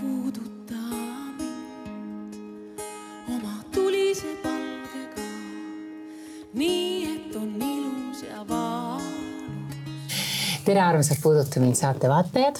[0.00, 0.74] puuduta
[1.38, 2.80] mind
[3.28, 5.26] oma tulise palgega,
[6.54, 9.02] nii et on ilus ja valus.
[10.64, 12.56] tere, armsad Puuduta mind saate vaatajad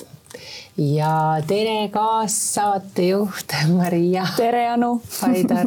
[0.79, 4.27] ja tere kaassaatejuht Maria.
[4.37, 5.03] tere, Anu.
[5.21, 5.66] Haidar.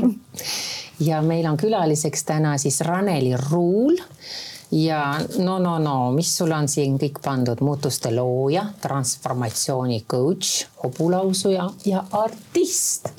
[1.00, 3.98] ja meil on külaliseks täna siis Raneli Ruul
[4.72, 11.66] ja no, no, no, mis sul on siin kõik pandud, muutuste looja, transformatsiooni coach, hobulausuja
[11.90, 13.10] ja artist.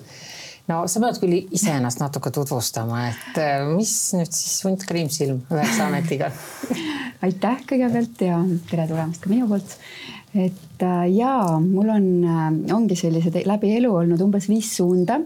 [0.71, 5.87] no sa pead küll iseennast natuke tutvustama, et äh, mis nüüd siis hunt kriimsilm üheksa
[5.91, 6.31] ametiga?
[7.21, 8.39] Aitäh kõigepealt ja
[8.71, 9.77] tere tulemast ka minu poolt.
[10.31, 12.45] Et äh, jaa, mul on, äh,
[12.77, 15.19] ongi sellised läbi elu olnud umbes viis suunda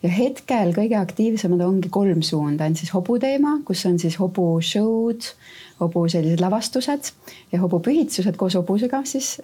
[0.00, 5.28] ja hetkel kõige aktiivsemad ongi kolm suunda, on siis hobuteema, kus on siis hobushow'd
[5.80, 7.10] hobu sellised lavastused
[7.52, 9.36] ja hobupühitsused koos hobusega siis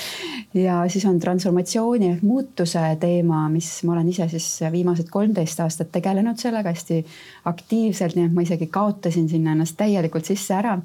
[0.66, 5.92] ja siis on transformatsiooni ehk muutuse teema, mis ma olen ise siis viimased kolmteist aastat
[5.94, 7.00] tegelenud sellega hästi
[7.48, 10.78] aktiivselt, nii et ma isegi kaotasin sinna ennast täielikult sisse ära.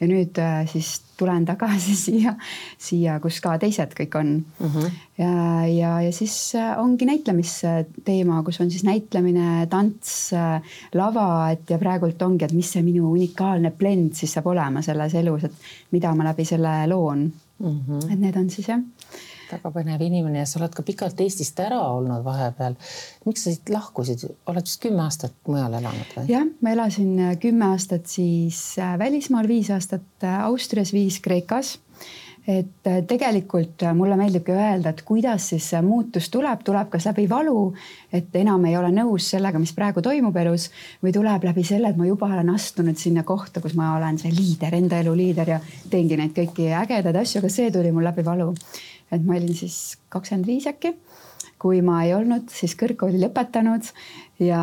[0.00, 2.36] ja nüüd äh, siis tulen tagasi siia,
[2.78, 4.72] siia, kus ka teised kõik on mm.
[4.72, 4.96] -hmm.
[5.18, 11.70] Ja, ja, ja siis äh, ongi näitlemisteema, kus on siis näitlemine, tants, äh, lava, et
[11.72, 15.96] ja praegult ongi, et mis see minu unikaalne blend siis saab olema selles elus, et
[15.96, 17.80] mida ma läbi selle loon mm.
[17.80, 18.12] -hmm.
[18.12, 18.84] et need on siis jah
[19.46, 22.74] väga põnev inimene ja sa oled ka pikalt Eestist ära olnud vahepeal.
[23.26, 26.26] miks sa siit lahkusid, oled vist kümme aastat mujal elanud või?
[26.28, 31.78] jah, ma elasin äh, kümme aastat siis välismaal, viis aastat Austrias, viis Kreekas
[32.46, 37.72] et tegelikult mulle meeldibki öelda, et kuidas siis see muutus tuleb, tuleb kas läbi valu,
[38.14, 40.68] et enam ei ole nõus sellega, mis praegu toimub elus
[41.02, 44.30] või tuleb läbi selle, et ma juba olen astunud sinna kohta, kus ma olen see
[44.34, 48.26] liider, enda elu liider ja teengi neid kõiki ägedaid asju, aga see tuli mul läbi
[48.26, 48.52] valu.
[49.10, 50.94] Et ma olin siis kakskümmend viis äkki,
[51.62, 53.90] kui ma ei olnud siis kõrgkooli lõpetanud
[54.42, 54.62] ja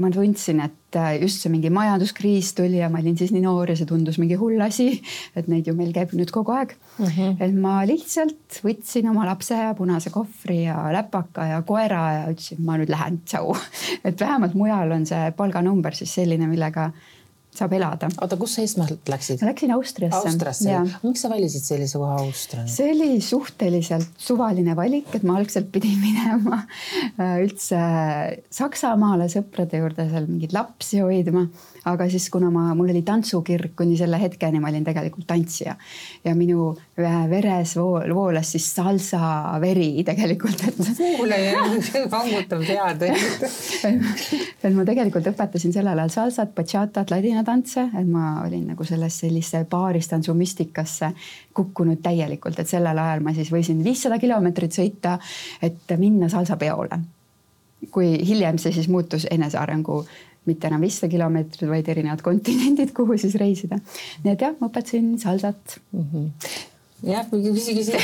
[0.00, 3.76] ma tundsin, et just see mingi majanduskriis tuli ja ma olin siis nii noor ja
[3.78, 4.88] see tundus mingi hull asi,
[5.36, 7.06] et neid ju meil käib nüüd kogu aeg mm.
[7.06, 7.36] -hmm.
[7.44, 12.62] et ma lihtsalt võtsin oma lapse ja punase kohvri ja läpaka ja koera ja ütlesin,
[12.64, 13.56] ma nüüd lähen, tšau.
[14.08, 16.90] et vähemalt mujal on see palganumber siis selline, millega
[17.52, 18.08] saab elada.
[18.24, 19.42] oota, kus sa esmalt läksid?
[19.44, 20.30] läksin Austriasse.
[20.30, 22.64] Austriasse, miks sa valisid sellise koha Austria?
[22.70, 27.82] see oli suhteliselt suvaline valik, et ma algselt pidin minema äh, üldse
[28.52, 31.46] Saksamaale sõprade juurde seal mingeid lapsi hoidma
[31.90, 35.74] aga siis, kuna ma, mul oli tantsukirg kuni selle hetkeni, ma olin tegelikult tantsija.
[36.24, 39.20] Ja minu veres vool, voolas siis salsa
[39.62, 40.78] veri tegelikult, et.
[41.00, 41.38] kuule,
[42.12, 43.06] vangutab pead
[44.62, 49.64] et ma tegelikult õpetasin sellel ajal salsat, bachatat, ladinatantse, et ma olin nagu sellesse sellise
[49.70, 51.12] baaristantsu mistikasse
[51.54, 55.18] kukkunud täielikult, et sellel ajal ma siis võisin viissada kilomeetrit sõita,
[55.62, 57.00] et minna salsapeole.
[57.90, 60.04] Kui hiljem see siis muutus enesearengu
[60.48, 63.78] mitte enam viissada kilomeetrit, vaid erinevad kontinendid, kuhu siis reisida.
[64.24, 66.06] nii et jah, ma õpetasin salsat mm.
[66.12, 66.68] -hmm
[67.02, 67.98] jah, küsi, küsi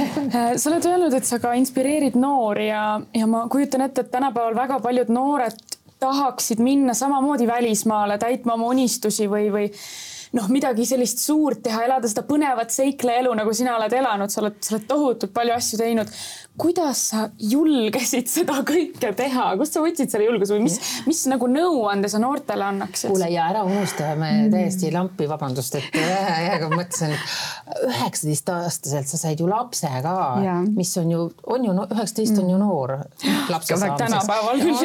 [0.60, 4.56] sa oled öelnud, et sa ka inspireerid noori ja, ja ma kujutan ette, et tänapäeval
[4.56, 5.56] väga paljud noored
[6.02, 9.68] tahaksid minna samamoodi välismaale täitma oma unistusi või, või
[10.36, 14.58] noh, midagi sellist suurt teha, elada seda põnevat seikleelu, nagu sina oled elanud, sa oled,
[14.64, 16.10] sa oled tohutult palju asju teinud
[16.60, 20.76] kuidas sa julgesid seda kõike teha, kust sa võtsid selle julguse või mis,
[21.08, 23.08] mis nagu nõuande sa noortele annaksid?
[23.08, 24.50] kuule ja ära unusta, me mm.
[24.52, 27.16] täiesti lampi, vabandust, et ühe hääga mõtlesin,
[27.88, 30.16] üheksateistaastaselt sa said ju lapse ka,
[30.68, 31.24] mis on ju,
[31.56, 32.66] on ju üheksateist on ju mm.
[32.66, 32.98] noor
[33.48, 34.04] lapse saamiseks.
[34.04, 34.78] tänapäeval küll.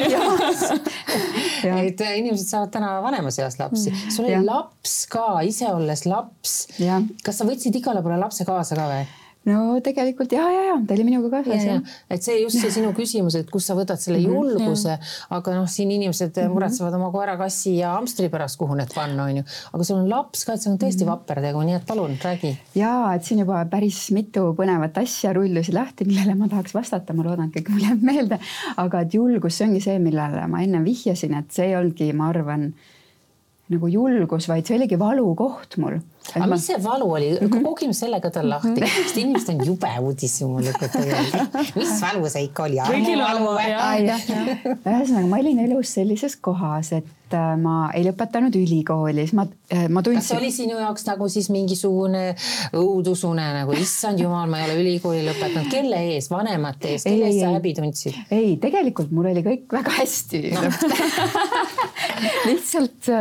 [1.90, 4.16] et inimesed saavad täna vanemas eas lapsi, mm.
[4.16, 4.44] sul oli ja.
[4.48, 6.60] laps ka, ise olles laps.
[7.28, 9.08] kas sa võtsid igale poole lapse kaasa ka või?
[9.48, 13.38] No tegelikult ja, ja, ja ta oli minuga kaasas et see just see sinu küsimus,
[13.40, 14.98] et kust sa võtad selle mhm, julguse,
[15.38, 16.56] aga noh, siin inimesed mm -hmm.
[16.56, 19.44] muretsevad oma koera, kassi ja hamstri pärast, kuhu need panna, on ju.
[19.74, 21.12] aga sul on laps ka, et see on tõesti mm -hmm.
[21.12, 22.58] vapper tegu, nii et palun räägi.
[22.76, 27.24] ja et siin juba päris mitu põnevat asja rullusid lahti, millele ma tahaks vastata, ma
[27.24, 28.40] loodan, et kõik mul jääb meelde.
[28.78, 32.30] aga et julgus, see ongi see, millele ma ennem vihjasin, et see ei olnudki, ma
[32.30, 32.74] arvan
[33.74, 36.00] nagu julgus, vaid see oligi valukoht mul.
[36.36, 36.56] Aga ma...
[36.56, 38.96] mis see valu oli mm -hmm., koogime selle ka tal lahti, mhm.
[39.04, 41.76] sest inimesed on jube uudishimulikud tegelikult.
[41.76, 42.82] mis valu see ikka oli?
[42.88, 43.54] kõigil on valu.
[44.76, 49.88] ühesõnaga, ma olin elus sellises kohas, et äh, ma ei lõpetanud ülikooli, siis ma, äh,
[49.90, 50.22] ma tundsin.
[50.22, 52.24] kas see oli sinu jaoks nagu siis mingisugune
[52.74, 57.44] õudusune nagu, issand jumal, ma ei ole ülikooli lõpetanud, kelle ees, vanemate ees, kelle eest
[57.44, 58.24] sa häbi tundsid?
[58.32, 60.66] ei, tegelikult mul oli kõik väga hästi no.
[62.50, 63.14] lihtsalt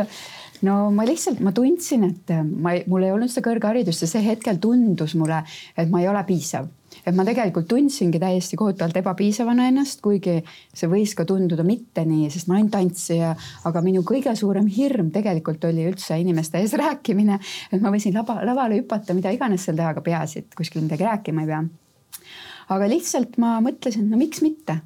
[0.65, 4.23] no ma lihtsalt, ma tundsin, et ma ei, mul ei olnud seda kõrgharidust ja see
[4.25, 5.43] hetkel tundus mulle,
[5.77, 6.69] et ma ei ole piisav
[7.05, 10.37] et ma tegelikult tundsingi täiesti kohutavalt ebapiisavana ennast, kuigi
[10.75, 13.33] see võis ka tunduda mitte nii, sest ma olin tantsija,
[13.69, 17.39] aga minu kõige suurem hirm tegelikult oli üldse inimeste ees rääkimine.
[17.71, 21.07] et ma võisin lava, lavale hüpata, mida iganes seal teha, aga peaasi, et kuskil midagi
[21.07, 21.63] rääkima ei pea.
[22.75, 24.79] aga lihtsalt ma mõtlesin, no miks mitte,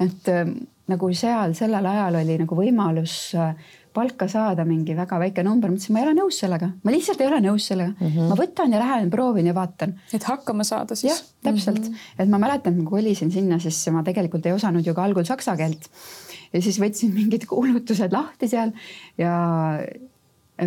[0.00, 0.44] et äh,
[0.90, 3.54] nagu seal sellel ajal oli nagu võimalus äh,
[3.94, 7.28] palka saada mingi väga väike number, mõtlesin, ma ei ole nõus sellega, ma lihtsalt ei
[7.30, 8.08] ole nõus sellega mm.
[8.08, 8.30] -hmm.
[8.32, 9.94] ma võtan ja lähen proovin ja vaatan.
[10.12, 11.12] et hakkama saada siis?
[11.12, 12.24] jah, täpselt mm, -hmm.
[12.24, 15.56] et ma mäletan, kui kolisin sinna, siis ma tegelikult ei osanud ju ka algul saksa
[15.56, 15.88] keelt.
[16.52, 18.72] ja siis võtsin mingid kuulutused lahti seal
[19.18, 19.34] ja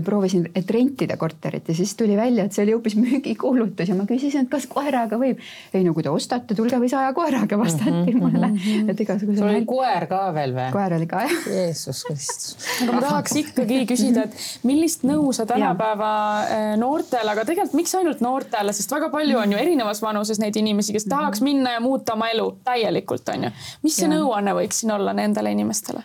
[0.04, 4.04] proovisin, et rentida korterit ja siis tuli välja, et see oli hoopis müügikuulutus ja ma
[4.10, 5.40] küsisin, et kas koeraga võib.
[5.74, 8.20] ei no kui te ostate, tulge või saja koeraga vastati mm -hmm.
[8.20, 8.90] mulle, mhm.
[8.92, 9.40] et igasuguse.
[9.40, 10.68] sul oli koer ka veel või?
[10.76, 11.48] koer oli ka jah.
[11.54, 12.68] Jeesus Kristus.
[12.84, 16.12] aga ma tahaks ikkagi küsida, et millist nõu sa tänapäeva
[16.44, 20.56] äh, noortele, aga tegelikult miks ainult noortele, sest väga palju on ju erinevas vanuses neid
[20.56, 23.56] inimesi, kes tahaks minna ja muuta oma elu täielikult on ju.
[23.88, 26.04] mis see nõuanne võiks siin olla nendele inimestele?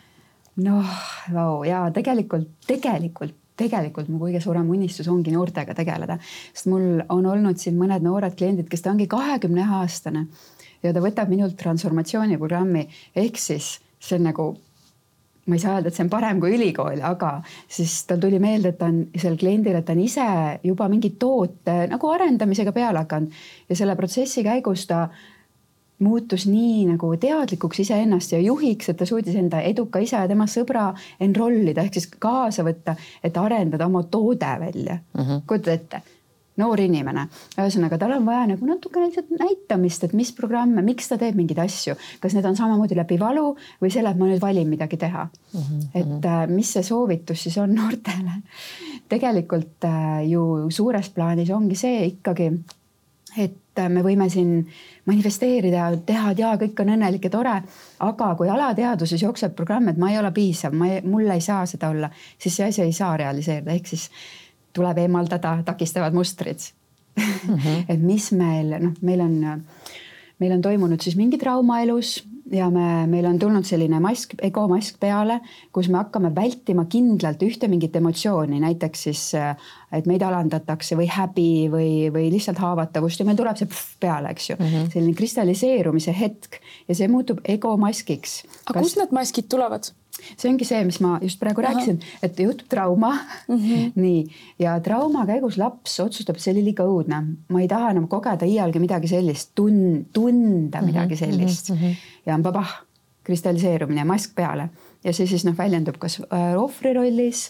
[0.62, 0.98] noh,
[1.34, 6.18] vau ja tegelikult, tegelikult tegelikult mu kõige suurem unistus ongi noortega tegeleda,
[6.52, 10.26] sest mul on olnud siin mõned noored kliendid, kes ta ongi kahekümne aastane
[10.82, 12.86] ja ta võtab minult transformatsiooniprogrammi.
[13.16, 14.52] Ehk siis see on nagu
[15.46, 17.32] ma ei saa öelda, et see on parem kui ülikool, aga
[17.70, 20.26] siis tal tuli meelde, et ta on sellel kliendil, et ta on ise
[20.62, 23.40] juba mingi toote nagu arendamisega peale hakanud.
[23.68, 25.08] Ja selle protsessi käigus ta
[26.02, 30.48] muutus nii nagu teadlikuks iseennast ja juhiks, et ta suutis enda eduka isa ja tema
[30.50, 30.90] sõbra
[31.20, 35.46] enroll ida ehk siis kaasa võtta, et arendada oma toode välja mm -hmm..
[35.46, 36.02] kujutad ette,
[36.60, 37.26] noor inimene,
[37.56, 41.62] ühesõnaga tal on vaja nagu natukene lihtsalt näitamist, et mis programme, miks ta teeb mingeid
[41.64, 45.24] asju, kas need on samamoodi läbi valu või selle, et ma nüüd valin midagi teha
[45.24, 45.60] mm.
[45.60, 45.88] -hmm.
[45.94, 48.42] et äh, mis see soovitus siis on noortele?
[49.08, 52.52] tegelikult äh, ju suures plaanis ongi see ikkagi,
[53.38, 54.66] et äh, me võime siin
[55.06, 57.54] manifesteerida, teha, et jaa, kõik on õnnelik ja tore.
[57.98, 61.66] aga kui alateadvuses jookseb programm, et ma ei ole piisav, ma ei, mul ei saa
[61.66, 64.08] seda olla, siis see asi ei saa realiseerida, ehk siis
[64.72, 66.58] tuleb eemaldada takistavad mustrid
[67.16, 67.54] mm.
[67.54, 67.84] -hmm.
[67.92, 69.64] et mis meil, noh, meil on,
[70.38, 74.98] meil on toimunud siis mingi trauma elus ja me, meil on tulnud selline mask, egomask
[75.00, 75.38] peale,
[75.74, 79.22] kus me hakkame vältima kindlalt ühte mingit emotsiooni, näiteks siis,
[79.92, 83.70] et meid alandatakse või häbi või, või lihtsalt haavatavust ja meil tuleb see
[84.02, 84.68] peale, eks ju mm.
[84.68, 84.92] -hmm.
[84.94, 88.42] selline kristalliseerumise hetk ja see muutub egomaskiks.
[88.66, 88.82] aga Kas...
[88.82, 89.92] kust need maskid tulevad?
[90.36, 91.72] See ongi see, mis ma just praegu Aha.
[91.72, 93.12] rääkisin, et juhtub trauma
[93.48, 93.56] mm.
[93.56, 93.92] -hmm.
[94.04, 94.26] nii
[94.58, 98.82] ja trauma käigus laps otsustab, see oli liiga õudne, ma ei taha enam kogeda iialgi
[98.82, 100.86] midagi sellist, tun-, tunda mm -hmm.
[100.86, 101.76] midagi sellist mm.
[101.76, 101.94] -hmm.
[102.26, 102.80] ja pabah,
[103.22, 104.70] kristalliseerumine, mask peale
[105.04, 107.44] ja see siis noh, väljendub kas äh, ohvri rollis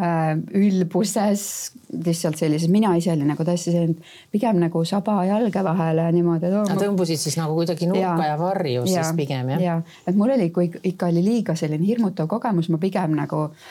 [0.00, 1.44] äh,, ülbuses,
[1.90, 3.90] lihtsalt sellises minaiseline nagu tõesti see
[4.32, 6.50] pigem nagu saba jalge vahele niimoodi.
[6.54, 9.62] Nad tõmbusid siis nagu kuidagi nurka ja, ja varju ja, siis pigem jah?
[9.64, 13.70] ja, et mul oli, kui ikka oli liiga selline hirmutav kogemus, ma pigem nagu äh,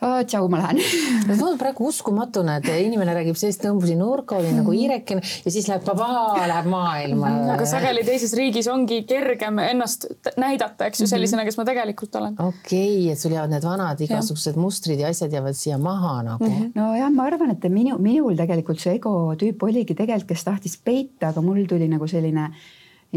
[0.00, 4.74] tšau, ma lähen see tundub praegu uskumatu, et inimene räägib sellest, tõmbusin nurka, olin nagu
[4.74, 7.32] hiirekene ja siis läheb babaa, läheb maailma.
[7.54, 12.36] aga sageli teises riigis ongi kergem ennast näidata, eks ju, sellisena, kes ma tegelikult olen.
[12.36, 14.62] okei okay,, et sul jäävad need vanad igasugused ja.
[14.62, 18.98] mustrid ja asjad jäävad siia maha nagu nojah, ma arvan, et minu, minul tegelikult see
[19.00, 22.50] ego tüüp oligi tegelikult, kes tahtis peita, aga mul tuli nagu selline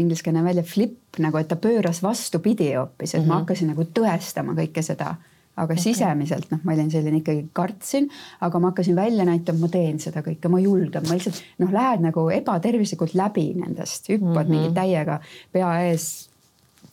[0.00, 3.28] ingliskeelne välja flip nagu, et ta pööras vastupidi hoopis, et mm -hmm.
[3.28, 3.42] ma mhm.
[3.42, 5.16] hakkasin nagu tõestama kõike seda
[5.60, 5.82] aga okay.
[5.82, 8.08] sisemiselt noh, ma olin selline ikkagi kartsin,
[8.46, 12.04] aga ma hakkasin välja näitama, ma teen seda kõike, ma julgen, ma lihtsalt noh, lähed
[12.08, 14.50] nagu ebatervislikult läbi nendest, hüppad mm -hmm.
[14.56, 15.20] mingi täiega
[15.52, 16.10] pea ees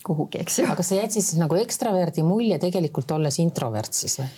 [0.07, 0.69] kuhugi, eks ju.
[0.71, 4.29] aga sa jätsid siis nagu ekstraverdi mulje tegelikult olles introvert siis või?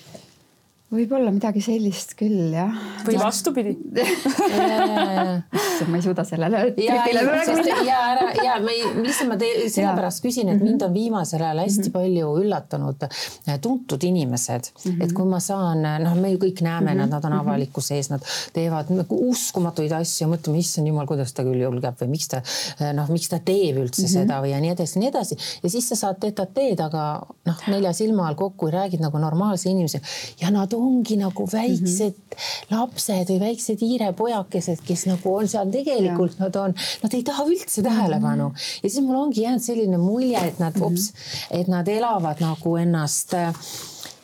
[0.90, 2.74] Võib-olla midagi sellist küll jah.
[3.06, 3.76] või vastupidi
[5.90, 7.84] ma ei suuda sellele trikile praegu minna.
[7.86, 11.86] ja ära ja ma ei, lihtsalt ma sellepärast küsin, et mind on viimasel ajal hästi
[11.86, 11.94] mhm.
[11.94, 15.04] palju üllatanud äh, tuntud inimesed mm, -hmm.
[15.06, 17.02] et kui ma saan, noh, me ju kõik näeme mm, -hmm.
[17.04, 17.44] nad, nad on mhm.
[17.46, 22.16] avalikkuse ees, nad teevad nagu uskumatuid asju, mõtleme, issand jumal, kuidas ta küll julgeb või
[22.16, 24.18] miks ta äh, noh, miks ta teeb üldse mm -hmm.
[24.26, 27.06] seda või ja nii edasi, nii edasi ja siis sa saad tetateed, aga
[27.46, 30.06] noh, nelja silma all kokku ja räägid nagu normaalse inimesega
[30.42, 32.74] ja nad ongi nagu väiksed mm -hmm.
[32.76, 37.84] lapsed või väiksed hiirepojakesed, kes nagu on seal tegelikult, nad on, nad ei taha üldse
[37.84, 38.84] tähelepanu mm -hmm.
[38.84, 40.92] ja siis mul ongi jäänud selline mulje, et nad mm, -hmm.
[40.92, 41.14] ups,
[41.52, 43.36] et nad elavad nagu ennast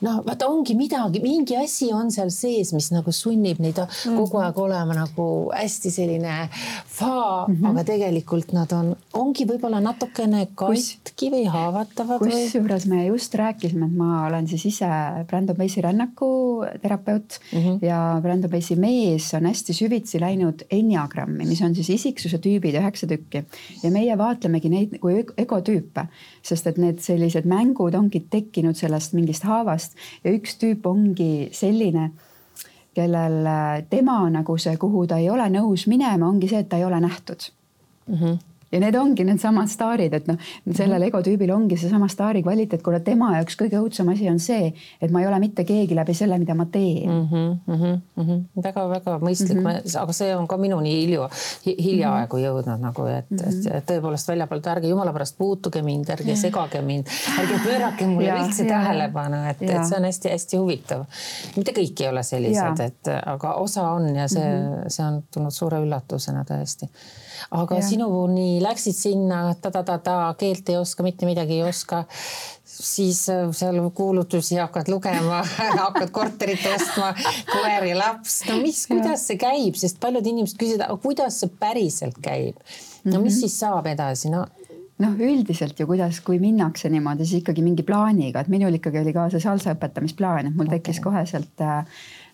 [0.06, 4.18] no vaata, ongi midagi, mingi asi on seal sees, mis nagu sunnib neid mm -hmm.
[4.20, 6.36] kogu aeg olema nagu hästi selline
[6.98, 7.70] faa mm, -hmm.
[7.70, 12.20] aga tegelikult nad on, ongi võib-olla natukene katki või haavatavad.
[12.20, 14.90] kusjuures me just rääkisime, et ma olen siis ise
[15.28, 16.30] Brandon Base'i rännaku
[16.82, 17.86] terapeut mm -hmm.
[17.86, 23.08] ja Brandon Base'i mees on hästi süvitsi läinud enneagrammi, mis on siis isiksuse tüübid, üheksa
[23.08, 23.46] tükki
[23.84, 26.08] ja meie vaatlemegi neid kui egotüüpe,
[26.44, 32.12] sest et need sellised mängud ongi tekkinud sellest mingist haavast ja üks tüüp ongi selline
[32.96, 33.48] kellel
[33.90, 37.00] tema nagu see, kuhu ta ei ole nõus minema, ongi see, et ta ei ole
[37.04, 37.50] nähtud
[38.08, 38.16] mm.
[38.16, 40.38] -hmm ja need ongi needsamad staarid, et noh,
[40.72, 41.07] sellel mhm.
[41.10, 45.22] egotüübil ongi seesama staari kvaliteet, kuna tema jaoks kõige õudsem asi on see, et ma
[45.22, 47.53] ei ole mitte keegi läbi selle, mida ma teen mm -hmm,.
[47.65, 48.63] Mm -hmm, mm -hmm.
[48.63, 49.98] väga-väga mõistlik mm, -hmm.
[50.01, 51.27] aga see on ka minuni hilju,
[51.65, 52.45] hiljaaegu mhm.
[52.45, 53.75] jõudnud nagu, et mm, -hmm.
[53.77, 57.07] et tõepoolest väljapoolt ärge jumala pärast puutuge mind, ärge segage mind,
[57.39, 61.05] ärge pöörake mulle üldse tähelepanu, et, et see on hästi-hästi huvitav.
[61.55, 64.89] mitte kõik ei ole sellised, et aga osa on ja see mm, -hmm.
[64.89, 66.89] see on tulnud suure üllatusena tõesti
[67.51, 67.88] aga ja.
[67.88, 72.04] sinuni läksid sinna ta-ta-ta-ta, keelt ei oska, mitte midagi ei oska
[72.75, 75.44] siis äh, seal kuulutusi hakkad lugema
[75.86, 77.13] hakkad korterit ostma,
[77.51, 81.51] koer ja laps, no mis, kuidas see käib, sest paljud inimesed küsivad, aga kuidas see
[81.60, 82.60] päriselt käib?
[83.06, 83.39] no mis -hmm.
[83.39, 84.46] siis saab edasi, no
[85.00, 89.13] noh, üldiselt ju kuidas, kui minnakse niimoodi, siis ikkagi mingi plaaniga, et minul ikkagi oli
[89.13, 90.80] ka see salsa õpetamisplaan, et mul okay.
[90.80, 91.86] tekkis kohe sealt Äh,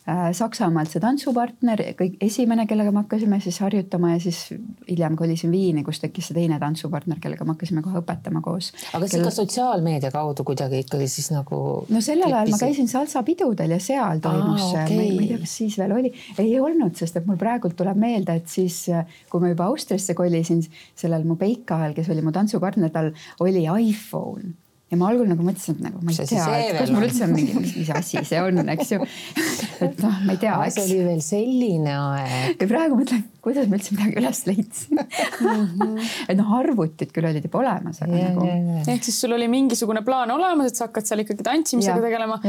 [0.07, 4.39] Saksamaalt see tantsupartner, kõik esimene, kellega me hakkasime siis harjutama ja siis
[4.87, 8.71] hiljem kolisin Viini, kus tekkis see teine tantsupartner, kellega me hakkasime kohe õpetama koos.
[8.97, 9.27] aga see Kel...
[9.27, 11.59] ka sotsiaalmeedia kaudu kuidagi ikkagi siis nagu.
[11.93, 15.53] no sellel ajal ma käisin salsapidudel ja seal toimus see okay., ma ei tea, kas
[15.61, 18.81] siis veel oli, ei olnud, sest et mul praegult tuleb meelde, et siis,
[19.29, 20.65] kui ma juba Austriasse kolisin,
[20.97, 23.13] sellel mu peikahal, kes oli mu tantsupartner, tal
[23.45, 24.55] oli iPhone
[24.91, 27.35] ja ma algul nagu mõtlesin, et nagu ma ei tea, et kas mul üldse on
[27.35, 29.05] mingi, mis, asi see on, eks ju.
[29.87, 32.57] et noh, ma ei tea, see oli veel selline aeg.
[32.59, 34.99] ja praegu mõtlen, kuidas ma üldse midagi üles leidsin.
[35.01, 36.09] -hmm.
[36.29, 38.59] et noh, arvutid küll olid juba olemas, aga yeah, nagu yeah,.
[38.75, 38.89] Yeah.
[38.93, 42.39] ehk siis sul oli mingisugune plaan olemas, et sa hakkad seal ikkagi tantsimisega ja, tegelema.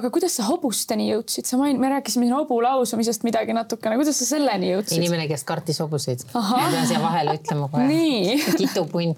[0.00, 4.20] aga kuidas sa hobusteni jõudsid, sa main-, me rääkisime siin hobu lausamisest midagi natukene, kuidas
[4.22, 4.98] sa selleni jõudsid?
[5.02, 6.24] inimene, kes kartis hobuseid.
[6.34, 8.00] ma pean siia vahele ütlema kohe.
[8.60, 9.14] kitupunn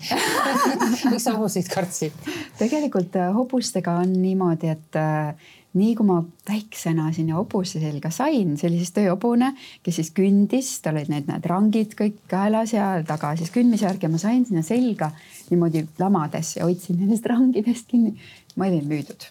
[1.12, 2.16] miks sa hobuseid kartsid?
[2.58, 6.18] tegelikult äh, hobustega on niimoodi, et äh, nii kui ma
[6.48, 9.52] väiksena sinna hobuse selga sain, see oli siis tööhobune,
[9.84, 14.10] kes siis kündis, tal olid need, need rangid kõik kaelas ja taga siis kündmisjärg ja
[14.12, 15.12] ma sain sinna selga
[15.50, 18.16] niimoodi lamades ja hoidsin nendest rangidest kinni.
[18.56, 19.30] ma olin müüdud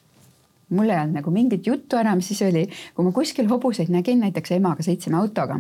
[0.76, 4.56] mul ei olnud nagu mingit juttu enam, siis oli, kui ma kuskil hobuseid nägin, näiteks
[4.58, 5.60] emaga sõitsime autoga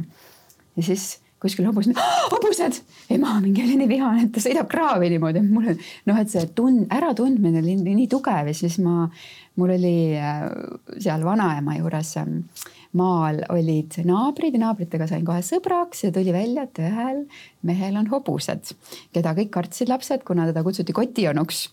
[0.75, 1.89] ja siis kuskil hobus,
[2.33, 2.81] hobused,
[3.13, 5.71] ema mingi oli nii vihane, et ta sõidab kraavi niimoodi, et mul
[6.09, 9.05] noh, et see tund, äratundmine oli nii, tugev ja siis ma,
[9.59, 10.47] mul oli äh,
[10.99, 12.41] seal vanaema juures ähm,
[12.95, 17.23] maal olid naabrid ja naabritega sain kohe sõbraks ja tuli välja, et ühel
[17.67, 18.75] mehel on hobused,
[19.15, 21.65] keda kõik kartsid lapsed, kuna teda kutsuti kotionuks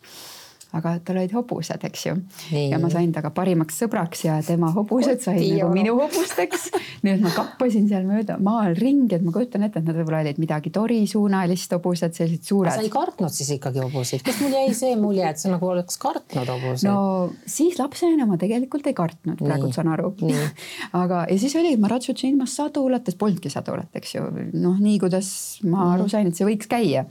[0.76, 2.14] aga tal olid hobused, eks ju.
[2.56, 6.70] ja ma sain temaga parimaks sõbraks ja tema hobused said nagu minu hobusteks.
[7.04, 10.22] nii et ma kappasin seal mööda maal ringi, et ma kujutan ette, et nad võib-olla
[10.24, 12.72] olid midagi Tori suunalist hobused, sellised suured.
[12.72, 16.00] sa ei kartnud siis ikkagi hobuseid, kas mul jäi see mulje, et sa nagu oleks
[16.02, 16.88] kartnud hobuseid?
[16.88, 20.14] no siis lapsena ma tegelikult ei kartnud, praegu saan aru.
[21.02, 24.26] aga, ja siis oli, ma ratsutasin ilmas sadulates, polnudki sadulat, eks ju,
[24.56, 25.32] noh, nii kuidas
[25.68, 26.12] ma aru mhm.
[26.16, 27.06] sain, et see võiks käia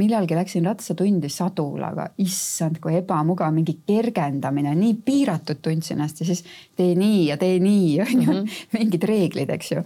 [0.00, 6.44] millalgi läksin ratsatundi sadulaga, issand, kui ebamugav, mingi kergendamine, nii piiratud tundsin ennast ja siis
[6.76, 8.62] tee nii ja tee nii, on ju, mhm.
[8.76, 9.84] mingid reeglid, eks ju.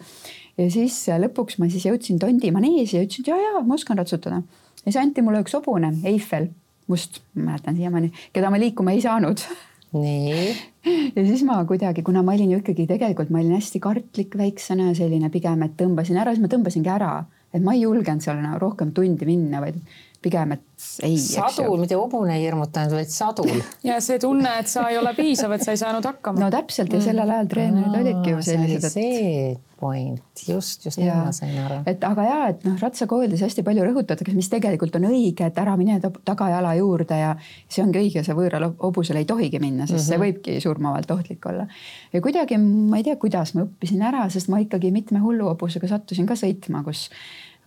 [0.59, 3.99] ja siis lõpuks ma siis jõudsin Tondi maneesi ja ütlesin, et ja, ja ma oskan
[4.01, 4.43] ratsutada.
[4.83, 6.51] ja siis anti mulle üks hobune, Eiffel,
[6.91, 9.47] must, ma mäletan siiamaani, keda ma liikuma ei saanud
[9.95, 10.55] nii.
[11.17, 14.91] ja siis ma kuidagi, kuna ma olin ju ikkagi tegelikult, ma olin hästi kartlik väiksena
[14.91, 17.13] ja selline pigem, et tõmbasin ära, siis ma tõmbasingi ära
[17.55, 19.81] et ma ei julgenud seal nagu rohkem tundi minna, vaid
[20.21, 21.17] pigem, et ei.
[21.21, 23.63] sadul, mitte hobune ei hirmutanud, vaid sadul.
[23.89, 26.43] ja see tunne, et sa ei ole piisav, et sa ei saanud hakkama.
[26.45, 29.67] no täpselt ja sellel ajal treenerid olidki ju sellised, et.
[29.81, 31.81] Point, just, just nüüd ma sain aru.
[31.91, 35.77] et aga ja, et noh, ratsakoolides hästi palju rõhutatakse, mis tegelikult on õige, et ära
[35.81, 37.35] mine tagajala juurde ja
[37.69, 40.09] see ongi õige, sa võõral hobusel ei tohigi minna, sest mm -hmm.
[40.09, 40.25] see mhm.
[40.27, 41.67] võibki surmavalt ohtlik olla.
[42.13, 46.27] ja kuidagi ma ei tea, kuidas ma õppisin ära, sest ma ikkagi mitme hulluhobusega sattusin
[46.27, 47.09] ka sõitma, kus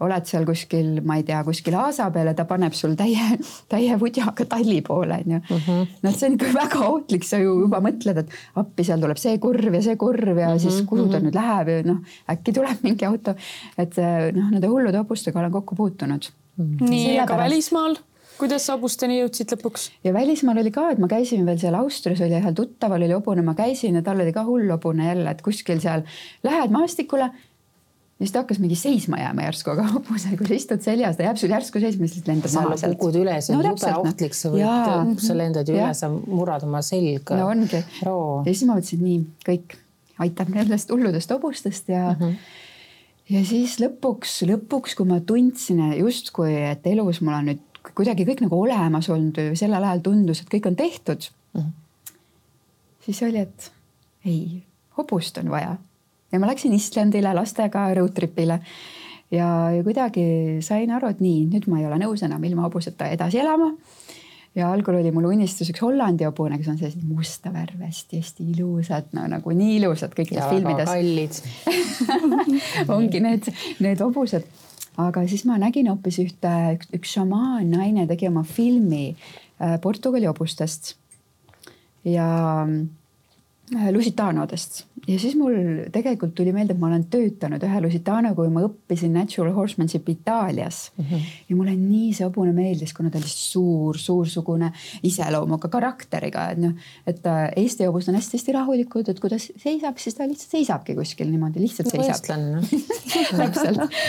[0.04, 3.40] oled seal kuskil, ma ei tea, kuskil aasa peal ja ta paneb sul täie,
[3.72, 5.98] täie vudjaga talli poole onju mm -hmm..
[6.04, 9.38] no see on ikka väga ohtlik, sa ju juba mõtled, et appi, seal tuleb see
[9.44, 10.64] kurv ja see kurv ja mm -hmm.
[10.64, 11.26] siis kuhu ta mm -hmm.
[11.28, 13.36] nüüd läheb ja noh, äkki tuleb mingi auto.
[13.78, 13.98] et
[14.36, 16.78] noh, nende hullude hobustega olen kokku puutunud mm.
[16.78, 16.90] -hmm.
[16.90, 17.96] nii, aga välismaal?
[18.38, 19.90] kuidas sa hobusteni jõudsid lõpuks?
[20.04, 23.46] ja välismaal oli ka, et ma käisin veel seal Austrias oli ühel tuttaval oli hobune,
[23.46, 26.06] ma käisin ja tal oli ka hull hobune jälle, et kuskil seal
[26.44, 27.30] lähed maastikule
[28.24, 31.26] ja siis ta hakkas mingi seisma jääma järsku, aga hobusel, kui sa istud seljas, ta
[31.26, 32.96] jääb sul järsku seisma, siis lendab sa maha sealt.
[33.02, 34.00] kukud üle, see on No jube noh.
[34.08, 37.36] ohtlik, sa võid Jaa., sa lendad ju üle, sa murrad oma selga.
[37.42, 37.84] no ongi.
[37.84, 39.78] ja siis ma mõtlesin, nii kõik
[40.24, 42.24] aitab nendest hulludest hobustest ja mm.
[42.24, 42.34] -hmm.
[43.36, 48.46] ja siis lõpuks, lõpuks, kui ma tundsin justkui, et elus mul on nüüd kuidagi kõik
[48.46, 51.60] nagu olemas olnud või sellel ajal tundus, et kõik on tehtud mm.
[51.60, 52.20] -hmm.
[53.04, 53.72] siis oli, et
[54.24, 54.64] ei,
[54.96, 55.76] hobust on vaja
[56.34, 58.60] ja ma läksin Islandile lastega road trip'ile
[59.32, 60.26] ja, ja kuidagi
[60.66, 63.72] sain aru, et nii, nüüd ma ei ole nõus enam ilma hobuseta edasi elama
[64.56, 69.10] ja algul oli mul unistus üks Hollandi hobune, kes on sellised musta värvi hästi-hästi ilusad,
[69.18, 71.40] no nagu nii ilusad kõikides filmides kallid.
[72.98, 73.50] ongi need,
[73.84, 74.46] need hobused.
[75.02, 76.52] aga siis ma nägin hoopis ühte,
[76.94, 80.94] üks šamaan naine tegi oma filmi äh, Portugali hobustest
[82.06, 82.28] ja
[83.72, 85.56] Lusitanodest ja siis mul
[85.92, 90.92] tegelikult tuli meelde, et ma olen töötanud ühe Lusitano, kui ma õppisin natural horsemanship Itaalias
[90.96, 91.06] mm.
[91.10, 91.32] -hmm.
[91.50, 94.72] ja mulle nii see hobune meeldis, kuna ta oli suur, suursugune
[95.04, 96.74] iseloomuga karakteriga, et noh,
[97.08, 97.20] et
[97.56, 101.60] Eesti hobused on hästi-hästi rahulikud, et kui ta seisab, siis ta lihtsalt seisabki kuskil niimoodi,
[101.60, 102.40] lihtsalt nagu seisab.
[102.40, 102.64] noh.
[103.44, 104.00] täpselt,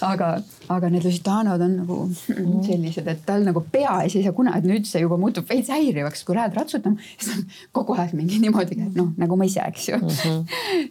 [0.00, 0.30] aga,
[0.68, 2.00] aga need Lusitanod on nagu
[2.66, 6.36] sellised, et tal nagu pea ei seisa kunagi, nüüd see juba muutub veits häirivaks, kui
[6.36, 9.96] lähed ratsutama, siis on kogu aeg mingi niimoodi, et noh, nagu ma ise, eks ju
[9.96, 10.08] mm.
[10.08, 10.44] -hmm.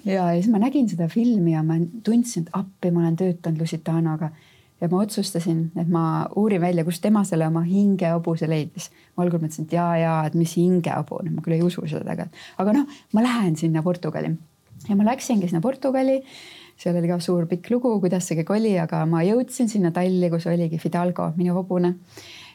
[0.05, 3.61] ja, ja siis ma nägin seda filmi ja ma tundsin, et appi, ma olen töötanud
[3.61, 4.29] Lusitanoga
[4.81, 8.89] ja ma otsustasin, et ma uurin välja, kust tema selle oma hingehobuse leidis.
[9.17, 12.41] ma algul mõtlesin, et ja, ja, et mis hingehobune, ma küll ei usu seda tegelikult,
[12.57, 14.35] aga noh, ma lähen sinna Portugali
[14.89, 16.21] ja ma läksingi sinna Portugali
[16.79, 20.29] seal oli ka suur pikk lugu, kuidas see kõik oli, aga ma jõudsin sinna talli,
[20.33, 21.95] kus oligi Fidalgo, minu hobune.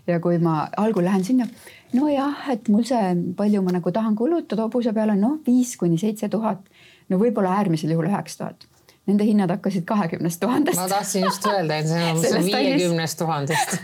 [0.08, 1.48] Ja kui ma algul lähen sinna,
[1.96, 6.30] nojah, et mul see, palju ma nagu tahan kulutada hobuse peale, noh, viis kuni seitse
[6.32, 6.64] tuhat.
[7.08, 8.66] no võib-olla äärmisel juhul üheksa tuhat.
[9.08, 10.84] Nende hinnad hakkasid kahekümnest tuhandest ma.
[10.90, 13.78] tahtsin just öelda, et see on viiekümnest tuhandest.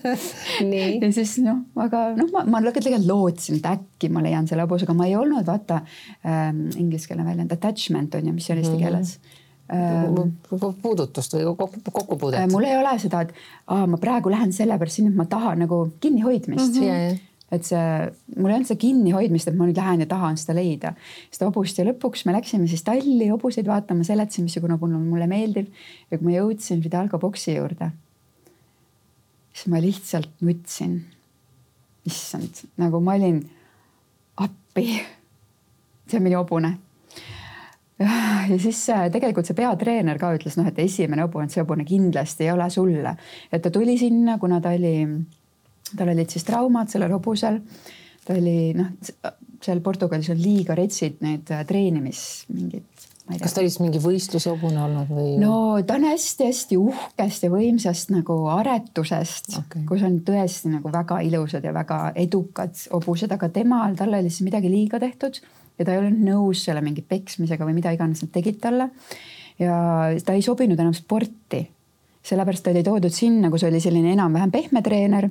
[1.00, 4.84] ja siis noh, aga noh, ma, ma tegelikult lootsin, et äkki ma leian selle hobuse,
[4.84, 5.80] aga ma ei olnud vaata
[6.28, 9.39] ähm, ingliskeelne väljend attachment on ju, mis on eesti keeles ähm,.
[10.82, 12.50] Puudutust või kokku- kokkupuudet.
[12.50, 13.34] mul ei ole seda, et
[13.66, 16.86] aa, ma praegu lähen sellepärast sinna, et ma tahan nagu kinnihoidmist mm.
[16.86, 17.12] Ja, ja.
[17.54, 17.84] et see,
[18.36, 20.94] mul ei olnud seda kinnihoidmist, et ma nüüd lähen ja tahan seda leida,
[21.30, 25.70] seda hobust ja lõpuks me läksime siis talli hobuseid vaatama, seletasin, missugune hobune mulle meeldib
[26.10, 27.92] ja kui ma jõudsin Fidalgo boksi juurde,
[29.54, 31.00] siis ma lihtsalt nutsin.
[32.10, 33.42] issand, nagu ma olin
[34.40, 35.02] appi.
[36.08, 36.78] see on minu hobune
[38.00, 41.86] ja siis äh, tegelikult see peatreener ka ütles, noh, et esimene hobune, et see hobune
[41.88, 43.14] kindlasti ei ole sulle.
[43.52, 44.94] et ta tuli sinna, kuna ta oli,
[45.96, 47.60] tal olid siis traumad sellel hobusel.
[48.24, 48.94] ta oli noh,
[49.60, 52.88] seal Portugalis on liiga retsid need äh, treenimis mingid,
[53.40, 55.36] kas ta oli siis mingi võistluse hobune olnud või?
[55.42, 55.54] no
[55.86, 61.68] ta on hästi-hästi uhkest ja võimsast nagu aretusest okay., kus on tõesti nagu väga ilusad
[61.68, 65.42] ja väga edukad hobused, aga temal, tal oli siis midagi liiga tehtud
[65.80, 68.90] ja ta ei olnud nõus selle mingi peksmisega või mida iganes nad tegid talle.
[69.60, 69.74] ja
[70.24, 71.64] ta ei sobinud enam sporti,
[72.24, 75.30] sellepärast ta oli toodud sinna, kus oli selline enam-vähem pehme treener,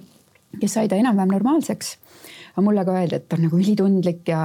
[0.59, 1.97] kes sai ta enam-vähem normaalseks
[2.59, 4.43] aga mulle ka öeldi, et ta on nagu ülitundlik ja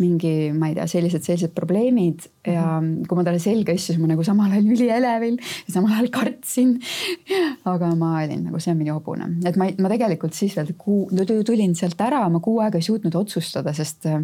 [0.00, 4.24] mingi, ma ei tea, sellised, sellised probleemid ja kui ma talle selga istusin, ma nagu
[4.26, 5.36] samal ajal ülielevil
[5.66, 6.76] samal ajal kartsin.
[7.68, 11.06] aga ma olin nagu, see on minu hobune, et ma, ma tegelikult siis veel kuu,
[11.46, 14.22] tulin sealt ära, ma kuu aega ei suutnud otsustada, sest äh,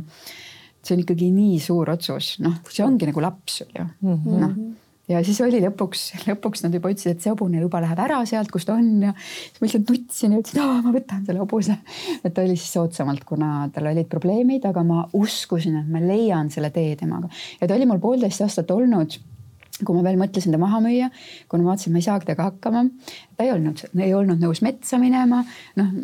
[0.87, 4.83] see on ikkagi nii suur otsus, noh, see ongi nagu laps ju mm -hmm., noh
[5.11, 8.51] ja siis oli lõpuks, lõpuks nad juba ütlesid, et see hobune juba läheb ära sealt,
[8.53, 11.79] kus ta on ja siis ma lihtsalt nutsin ja ütlesin, et ma võtan selle hobuse.
[12.25, 16.51] et ta oli siis soodsamalt, kuna tal olid probleemid, aga ma uskusin, et ma leian
[16.51, 19.19] selle tee temaga ja ta oli mul poolteist aastat olnud
[19.77, 21.11] kui ma veel mõtlesin ta maha müüa,
[21.53, 22.87] kuna ma vaatasin, ma ei saa temaga hakkama.
[23.37, 25.43] ta ei olnud, ei olnud nõus metsa minema,
[25.77, 25.95] noh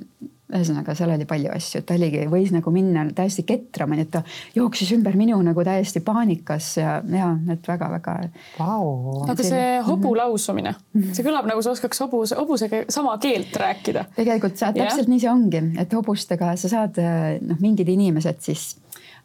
[0.53, 4.23] ühesõnaga seal oli palju asju, ta oligi, võis nagu minna täiesti ketrama, nii et ta
[4.57, 8.17] jooksis ümber minu nagu täiesti paanikas ja, ja et väga-väga
[8.59, 9.23] Vau.
[9.33, 10.75] aga see hobu lausumine,
[11.13, 14.07] see kõlab nagu sa oskaks hobuse, hobusega sama keelt rääkida.
[14.19, 17.01] tegelikult sa, täpselt nii see ongi, et hobustega sa saad,
[17.43, 18.73] noh, mingid inimesed siis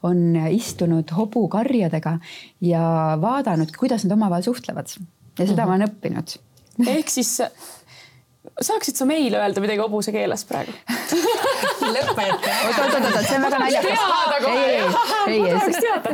[0.06, 2.18] on istunud hobukarjadega
[2.62, 2.84] ja
[3.22, 4.94] vaadanud, kuidas nad omavahel suhtlevad
[5.40, 6.38] ja seda ma olen õppinud.
[6.86, 7.38] ehk siis
[8.62, 10.74] saaksid sa meile öelda midagi hobuse keeles praegu?
[11.88, 12.54] lõpeta.
[12.68, 14.04] oot, oot, oot, see on väga naljakas.
[14.48, 14.82] ei, ei,
[15.28, 16.14] ei, ei, tahaks teada.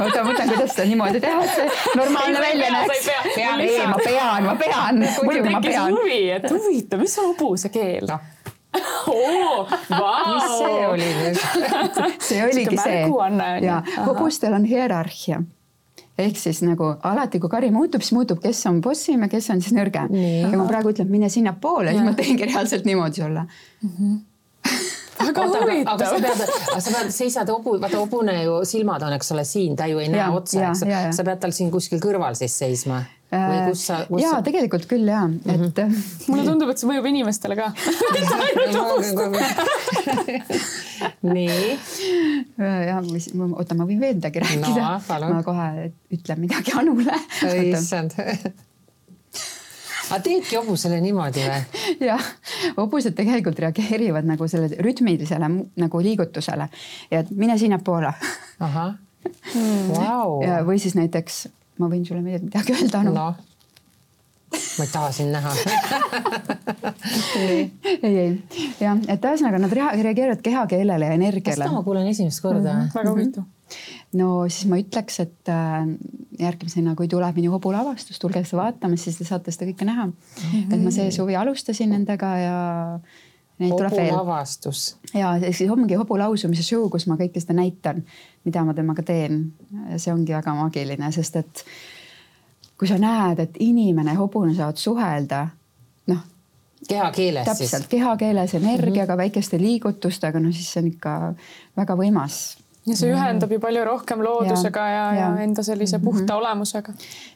[0.00, 3.08] oota, ma mõtlen, kuidas seda niimoodi teha, et see normaalne välja näeks
[3.46, 5.98] ei ma pean, ma pean, muidugi ma tekkis pean.
[5.98, 8.12] huvi, et huvitav, mis on hobuse keel?
[9.12, 11.42] oo, mis see oli nüüd?
[12.28, 13.02] see oligi see
[13.66, 15.42] ja hobustel on hierarhia
[16.18, 19.62] ehk siis nagu alati, kui kari muutub, siis muutub, kes on bossim ja kes on
[19.64, 20.12] siis nõrgem.
[20.12, 23.46] Ja kui ma praegu ütlen, mine sinnapoole, siis ma teengi reaalselt niimoodi sulle.
[25.22, 25.98] väga aga sa huvitav.
[26.02, 29.86] pead, aga sa pead, seisad hobu, vaata hobune ju silmad on, eks ole, siin, ta
[29.90, 31.12] ju ei näe Ja, otsa, eks ja, ja.
[31.14, 34.84] sa pead tal siin kuskil kõrval siis seisma või kus sa, kus ja sa tegelikult
[34.90, 35.78] küll ja, et
[36.30, 37.70] mulle tundub, et see mõjub inimestele ka.
[41.22, 41.78] nii,
[42.86, 44.90] ja mis, oota, ma võin veel midagi rääkida
[45.22, 47.16] No, ma kohe ütlen midagi Anule.
[47.72, 48.16] issand.
[50.10, 51.86] aga teedki hobusele niimoodi või?
[52.08, 52.26] jah,
[52.76, 55.48] hobused tegelikult reageerivad nagu sellele rütmilisele
[55.80, 56.68] nagu liigutusele
[57.12, 58.12] ja et mine sinnapoole
[58.60, 58.94] ahah,
[59.98, 61.46] vau, või siis näiteks
[61.80, 63.30] ma võin sulle midagi öelda, Anu no..
[64.52, 65.52] Ma ei taha sind näha.
[67.38, 67.70] ei,
[68.02, 68.28] ei
[68.80, 71.72] jah, et ühesõnaga nad rea- reageerivad kehakeelele ja energiale seda.
[71.74, 72.92] ma kuulen esimest korda mm.
[72.94, 73.48] väga huvitav.
[74.20, 75.88] no siis ma ütleks, et äh,
[76.40, 80.16] järgmisena, kui tuleb minu hobulavastus, tulge seda vaatama, siis te saate seda kõike näha mm.
[80.42, 80.72] -hmm.
[80.74, 82.58] et ma see suvi alustasin nendega ja
[83.62, 84.10] neid tuleb veel.
[84.10, 84.84] hobulavastus.
[85.14, 88.04] ja siis ongi hobulausumise show, kus ma kõike seda näitan,
[88.44, 89.52] mida ma temaga teen.
[89.96, 91.64] see ongi väga maagiline, sest et
[92.82, 95.44] kui sa näed, et inimene ja hobune saavad suhelda,
[96.10, 96.24] noh,
[96.88, 97.86] kehakeeles siis täpselt.
[97.92, 99.22] kehakeeles energiaga mm, -hmm.
[99.22, 101.34] väikeste liigutustega, no siis see on ikka
[101.76, 102.40] väga võimas
[102.86, 105.42] ja see ühendab ju palju rohkem loodusega ja, ja, Ja, ja ja.
[105.44, 106.92] enda sellise puhta olemusega.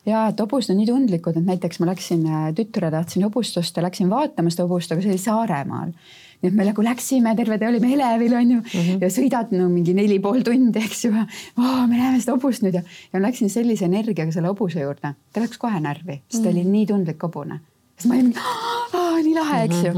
[0.07, 3.83] ja et hobused on nii tundlikud, et näiteks ma läksin äh, tütre tahtsin hobust osta,
[3.83, 5.93] läksin vaatama seda hobust, aga see oli Saaremaal.
[6.43, 9.03] Nii et me nagu läksime, terve tee olime elevil onju mm -hmm.
[9.03, 11.13] ja sõidad no mingi neli pool tundi, eks ju.
[11.13, 15.59] me näeme seda hobust nüüd ja, ja läksin sellise energiaga selle hobuse juurde, ta läks
[15.59, 17.61] kohe närvi, sest ta oli nii tundlik hobune.
[17.97, 19.93] siis ma olin mingi, nii lahe, eks ju.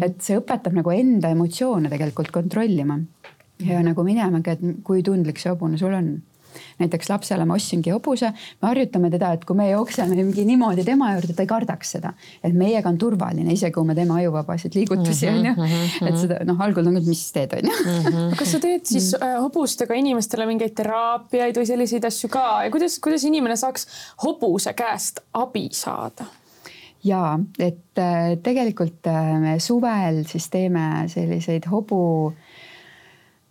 [0.00, 2.98] et see õpetab nagu enda emotsioone tegelikult kontrollima
[3.62, 6.14] ja nagu minemegi, et kui tundlik see hobune sul on
[6.82, 11.12] näiteks lapsele ma ostsingi hobuse, me harjutame teda, et kui me jookseme mingi niimoodi tema
[11.14, 12.12] juurde, ta ei kardaks seda,
[12.42, 15.54] et meiega on turvaline, isegi kui me teeme ajuvabasid liigutusi onju,
[16.08, 17.78] et seda noh, algul on küll, mis teed onju.
[18.12, 19.22] aga kas sa teed siis Mm.
[19.26, 23.86] äh, hobustega inimestele mingeid teraapiaid või selliseid asju ka ja kuidas, kuidas inimene saaks
[24.24, 26.26] hobuse käest abi saada?
[27.04, 32.32] ja et äh, tegelikult äh, me suvel siis teeme selliseid hobu,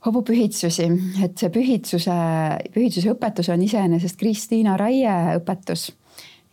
[0.05, 0.87] hobupühitsusi,
[1.23, 2.13] et see pühitsuse,
[2.73, 5.91] pühitsuse õpetus on iseenesest Kristiina Raie õpetus.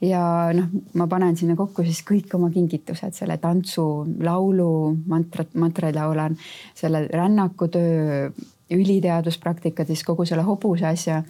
[0.04, 0.20] Ja
[0.54, 3.82] noh, ma panen sinna kokku siis kõik oma kingitused, selle tantsu,
[4.22, 6.36] laulu, mantrat, mantraid laulan,
[6.78, 8.28] selle rännakutöö,
[8.76, 11.22] üliteaduspraktikad, siis kogu selle hobuse asja.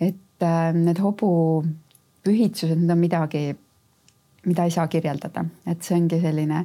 [0.00, 3.50] et äh, need hobupühitsused, need on midagi,
[4.46, 6.64] mida ei saa kirjeldada, et see ongi selline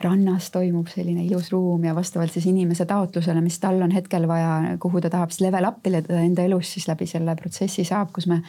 [0.00, 4.76] rannas toimub selline ilus ruum ja vastavalt siis inimese taotlusele, mis tal on hetkel vaja,
[4.82, 8.28] kuhu ta tahab siis level up ida enda elus, siis läbi selle protsessi saab, kus
[8.30, 8.42] me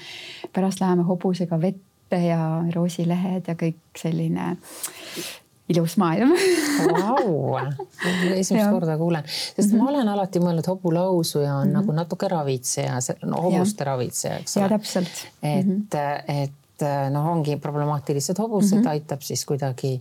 [0.54, 2.42] pärast läheme hobusega vette ja
[2.76, 4.54] roosilehed ja kõik selline
[5.70, 6.32] ilus maailm.
[6.88, 7.58] Vau,
[8.36, 13.88] esimest korda kuulen, sest ma olen alati mõelnud hobulausuja on nagu natuke ravitseja, no hobuste
[13.88, 14.78] ravitseja, eks ja ole.
[14.78, 15.26] täpselt.
[15.44, 18.90] et, et noh, ongi problemaatilised hobused mm, -hmm.
[18.96, 19.98] aitab siis kuidagi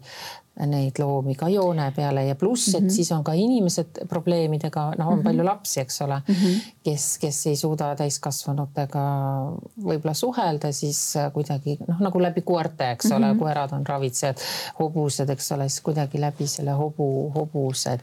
[0.67, 5.23] neid loomi ka joone peale ja pluss, et siis on ka inimesed probleemidega, noh, on
[5.25, 6.61] palju lapsi, eks ole mm, -hmm.
[6.85, 9.05] kes, kes ei suuda täiskasvanutega
[9.85, 11.01] võib-olla suhelda, siis
[11.35, 13.39] kuidagi noh, nagu läbi koerte, eks ole mm, -hmm.
[13.39, 14.41] koerad on ravitsejad,
[14.79, 17.99] hobused, eks ole, siis kuidagi läbi selle hobu, hobuse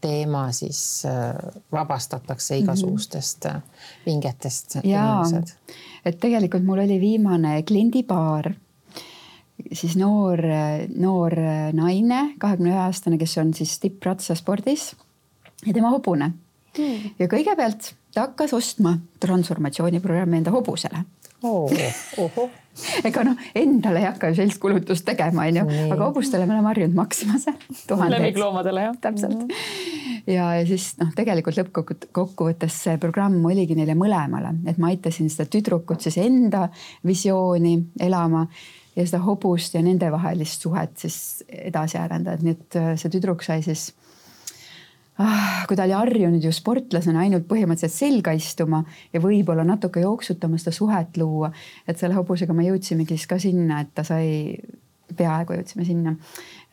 [0.00, 1.34] teema siis äh,
[1.72, 3.62] vabastatakse igasugustest äh,
[4.04, 5.22] pingetest jaa.
[6.04, 8.52] et tegelikult mul oli viimane kliendipaar,
[9.72, 10.40] siis noor,
[10.96, 11.36] noor
[11.72, 14.92] naine, kahekümne ühe aastane, kes on siis tippratsaspordis
[15.64, 16.32] ja tema hobune
[16.78, 17.14] mm..
[17.18, 21.04] ja kõigepealt ta hakkas ostma transformatsiooniprogrammi enda hobusele
[21.44, 21.70] oh.
[23.08, 26.96] ega noh, endale ei hakka ju sellist kulutust tegema, onju, aga hobustele me oleme harjunud
[26.98, 27.58] maksma seal
[27.90, 28.18] tuhandeid.
[28.18, 28.96] lemmikloomadele jah.
[29.08, 29.52] täpselt.
[30.26, 35.46] ja, ja siis noh, tegelikult lõppkokkuvõttes see programm oligi neile mõlemale, et ma aitasin seda
[35.50, 36.66] tüdrukut siis enda
[37.06, 38.46] visiooni elama
[38.94, 43.62] ja seda hobust ja nendevahelist suhet siis edasi arendada, nii et äh, see tüdruk sai
[43.66, 43.88] siis
[45.18, 50.58] ah, kui ta oli harjunud ju sportlasena ainult põhimõtteliselt selga istuma ja võib-olla natuke jooksutama
[50.60, 51.52] seda suhet luua,
[51.88, 54.56] et selle hobusega me jõudsimegi siis ka sinna, et ta sai,
[55.14, 56.16] peaaegu jõudsime sinna.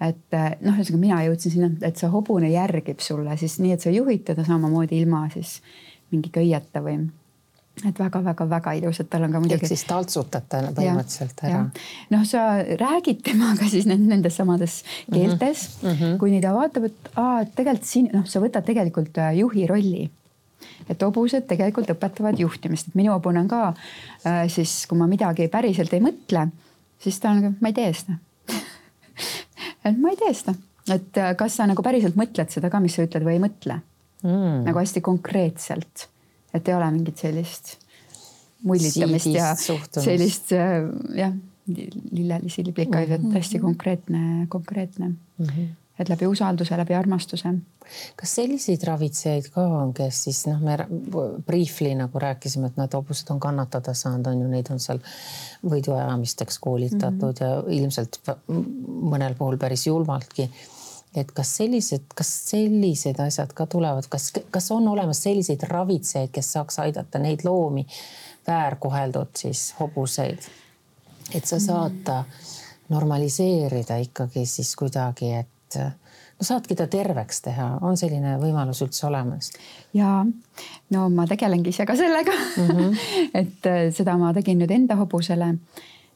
[0.02, 3.84] et eh, noh, ühesõnaga mina jõudsin sinna, et see hobune järgib sulle siis nii, et
[3.84, 5.60] sa juhid teda samamoodi ilma siis
[6.12, 7.04] mingi köieta või
[7.88, 9.58] et väga-väga-väga ilus, et tal on ka muidugi.
[9.60, 11.62] ehk siis taltsutate põhimõtteliselt ära.
[12.14, 12.46] noh, sa
[12.82, 15.68] räägid temaga siis nendes samades keeltes.
[15.82, 16.18] Mm, -hmm.
[16.22, 20.10] kuni ta vaatab, et aa, et tegelikult siin noh, sa võtad tegelikult äh, juhi rolli.
[20.90, 23.62] Et hobused tegelikult õpetavad juhtimist, et minu hobune on ka
[24.26, 26.48] äh, siis, kui ma midagi päriselt ei mõtle,
[27.00, 28.18] siis ta on nagu, ma ei tee seda.
[29.86, 30.54] Et ma ei tee seda,
[30.94, 33.82] et äh, kas sa nagu päriselt mõtled seda ka, mis sa ütled või ei mõtle?
[34.22, 34.68] Mm.
[34.68, 36.04] nagu hästi konkreetselt
[36.54, 37.78] et ei ole mingit sellist
[38.64, 40.06] mullitamist ja suhtumist.
[40.06, 40.88] sellist äh,
[41.18, 41.34] jah,
[42.12, 43.30] lillelisi liblikaid mm, -hmm.
[43.30, 45.46] et hästi konkreetne, konkreetne mm.
[45.46, 45.70] -hmm
[46.02, 47.54] et läbi usalduse, läbi armastuse.
[48.16, 50.78] kas selliseid ravitsejaid ka on, kes siis noh, me
[51.46, 55.02] briefly nagu rääkisime, et need hobused on kannatada saanud, on ju, neid on seal
[55.74, 57.72] võiduajamisteks koolitatud mm -hmm.
[57.72, 58.22] ja ilmselt
[59.14, 60.50] mõnel puhul päris julmaltki
[61.16, 66.54] et kas sellised, kas sellised asjad ka tulevad, kas, kas on olemas selliseid ravitsejaid, kes
[66.56, 67.86] saaks aidata neid loomi,
[68.48, 70.48] väärkoheldud siis hobuseid,
[71.36, 72.24] et sa saad ta
[72.90, 75.80] normaliseerida ikkagi siis kuidagi, et
[76.42, 79.52] no saadki ta terveks teha, on selline võimalus üldse olemas?
[79.94, 80.24] ja
[80.96, 82.68] no ma tegelengi ise ka sellega mm.
[82.68, 82.98] -hmm.
[83.42, 85.56] et äh, seda ma tegin nüüd enda hobusele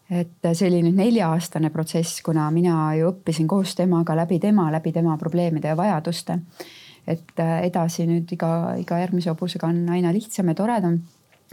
[0.10, 4.94] et see oli nüüd nelja-aastane protsess, kuna mina ju õppisin koos temaga läbi tema, läbi
[4.94, 6.40] tema probleemide ja vajaduste.
[7.08, 11.00] et äh, edasi nüüd iga, iga järgmise hobusega on aina lihtsam ja toredam.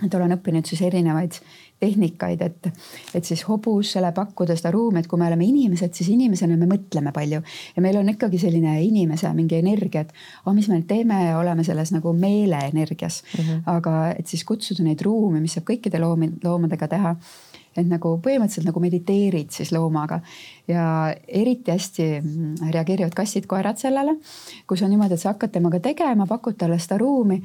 [0.04, 1.36] et olen õppinud siis erinevaid
[1.82, 2.68] tehnikaid, et,
[3.14, 7.12] et siis hobusele pakkuda seda ruumi, et kui me oleme inimesed, siis inimesena me mõtleme
[7.12, 7.40] palju
[7.76, 10.12] ja meil on ikkagi selline inimese mingi energia, et
[10.46, 13.40] oh, mis me nüüd teeme, oleme selles nagu meeleenergias mm.
[13.40, 13.62] -hmm.
[13.66, 17.16] aga et siis kutsuda neid ruumi, mis saab kõikide loomi, loomadega teha
[17.76, 20.20] et nagu põhimõtteliselt nagu mediteerid siis loomaga
[20.68, 20.84] ja
[21.28, 24.16] eriti hästi mm, reageerivad kassid-koerad sellele,
[24.68, 27.40] kus on niimoodi, et sa hakkad temaga tegema, pakud talle seda ruumi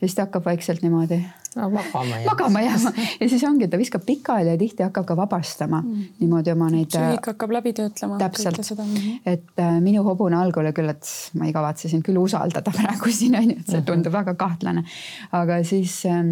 [0.00, 1.18] ja siis ta hakkab vaikselt niimoodi
[1.56, 5.82] no, magama, magama jääma ja siis ongi, ta viskab pikali ja tihti hakkab ka vabastama
[5.82, 6.04] mm.
[6.20, 6.88] niimoodi oma neid.
[6.88, 8.18] psüühika äh, hakkab läbi töötlema.
[8.18, 9.18] täpselt, mhm.
[9.26, 13.12] et äh, minu hobune algul oli küll, et ma ei kavatse sind küll usaldada praegu
[13.12, 13.88] siin on ju, et see mhm.
[13.92, 14.84] tundub väga kahtlane.
[15.36, 16.24] aga siis äh,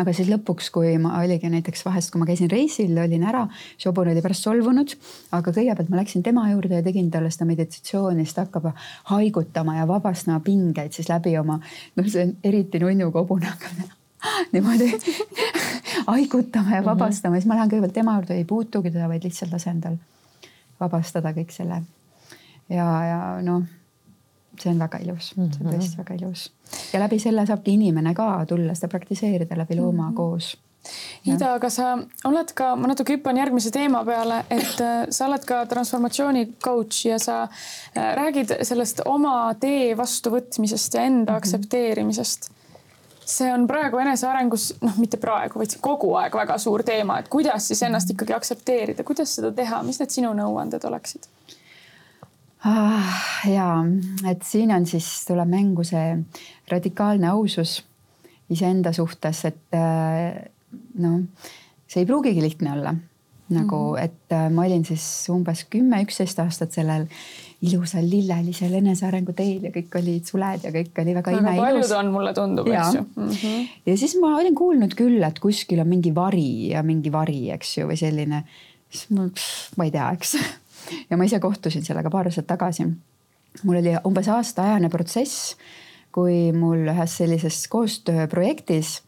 [0.00, 3.42] aga siis lõpuks, kui ma oligi näiteks vahest, kui ma käisin reisil, olin ära,
[3.84, 4.94] hobune oli pärast solvunud,
[5.36, 8.70] aga kõigepealt ma läksin tema juurde ja tegin talle seda meditatsiooni, siis ta hakkab
[9.10, 11.58] haigutama ja vabastama pingeid siis läbi oma,
[11.96, 13.84] noh, see on eriti nunnuga hobune hakkab
[14.54, 14.88] niimoodi
[16.12, 19.84] haigutama ja vabastama, siis ma lähen kõigepealt tema juurde, ei puutugi teda, vaid lihtsalt lasen
[19.84, 20.00] tal
[20.80, 21.82] vabastada kõik selle.
[22.72, 23.68] ja, ja noh
[24.60, 25.54] see on väga ilus mm, -hmm.
[25.56, 26.50] see on tõesti väga ilus
[26.92, 30.16] ja läbi selle saabki inimene ka tulla seda praktiseerida läbi looma mm -hmm.
[30.16, 30.56] koos.
[31.24, 35.44] Ida, aga sa oled ka, ma natuke hüppan järgmise teema peale, et äh, sa oled
[35.46, 41.36] ka transformatsiooni coach ja sa äh, räägid sellest oma tee vastuvõtmisest ja enda mm -hmm.
[41.36, 42.50] aktsepteerimisest
[43.24, 47.68] see on praegu enesearengus, noh, mitte praegu, vaid kogu aeg väga suur teema, et kuidas
[47.68, 51.28] siis ennast ikkagi aktsepteerida, kuidas seda teha, mis need sinu nõuanded oleksid?
[52.64, 53.22] Ah,?
[53.48, 53.68] ja,
[54.30, 56.16] et siin on siis, tuleb mängu see
[56.70, 57.80] radikaalne ausus
[58.52, 60.42] iseenda suhtes, et äh,
[61.02, 61.22] noh,
[61.88, 62.94] see ei pruugigi lihtne olla.
[63.52, 64.04] nagu mm, -hmm.
[64.04, 67.02] et äh, ma olin siis umbes kümme, üksteist aastat sellel
[67.62, 71.60] ilusal lillelisel enesearengu teel ja kõik olid suled ja kõik oli väga imeilus.
[71.60, 73.28] paljud on, mulle tundub, eks ju mm.
[73.28, 73.68] -hmm.
[73.86, 77.76] ja siis ma olin kuulnud küll, et kuskil on mingi vari ja mingi vari, eks
[77.78, 78.44] ju, või selline.
[78.88, 79.28] siis ma,
[79.76, 80.36] ma ei tea, eks
[81.10, 82.86] ja ma ise kohtusin sellega paar aastat tagasi.
[83.62, 85.56] mul oli umbes aastaajane protsess,
[86.12, 89.00] kui mul ühes sellises koostööprojektis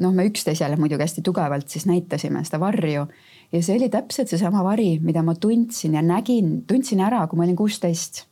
[0.00, 3.06] noh, me üksteisele muidugi hästi tugevalt siis näitasime seda varju
[3.52, 7.46] ja see oli täpselt seesama vari, mida ma tundsin ja nägin, tundsin ära, kui ma
[7.46, 8.24] olin kuusteist.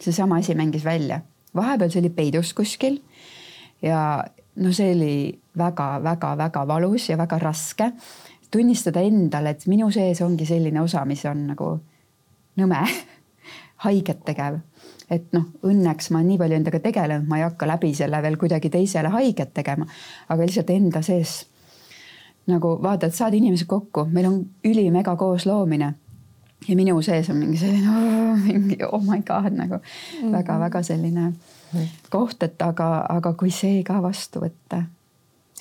[0.00, 1.20] seesama asi mängis välja,
[1.54, 3.00] vahepeal see oli peidus kuskil
[3.82, 4.24] ja
[4.56, 5.14] no see oli
[5.58, 7.92] väga-väga-väga valus ja väga raske
[8.50, 11.72] tunnistada endale, et minu sees ongi selline osa, mis on nagu
[12.58, 12.82] nõme,
[13.86, 14.58] haiget tegev.
[15.10, 18.70] et noh, õnneks ma nii palju endaga tegelenud, ma ei hakka läbi selle veel kuidagi
[18.70, 19.86] teisele haiget tegema,
[20.28, 21.46] aga lihtsalt enda sees
[22.48, 25.92] nagu vaata, et saad inimesed kokku, meil on ülimega koosloomine
[26.68, 29.80] ja minu sees on mingi selline oh, mingi oh my god nagu
[30.32, 30.86] väga-väga mm -hmm.
[30.86, 31.32] selline
[32.10, 34.82] koht, et aga, aga kui see ka vastu võtta.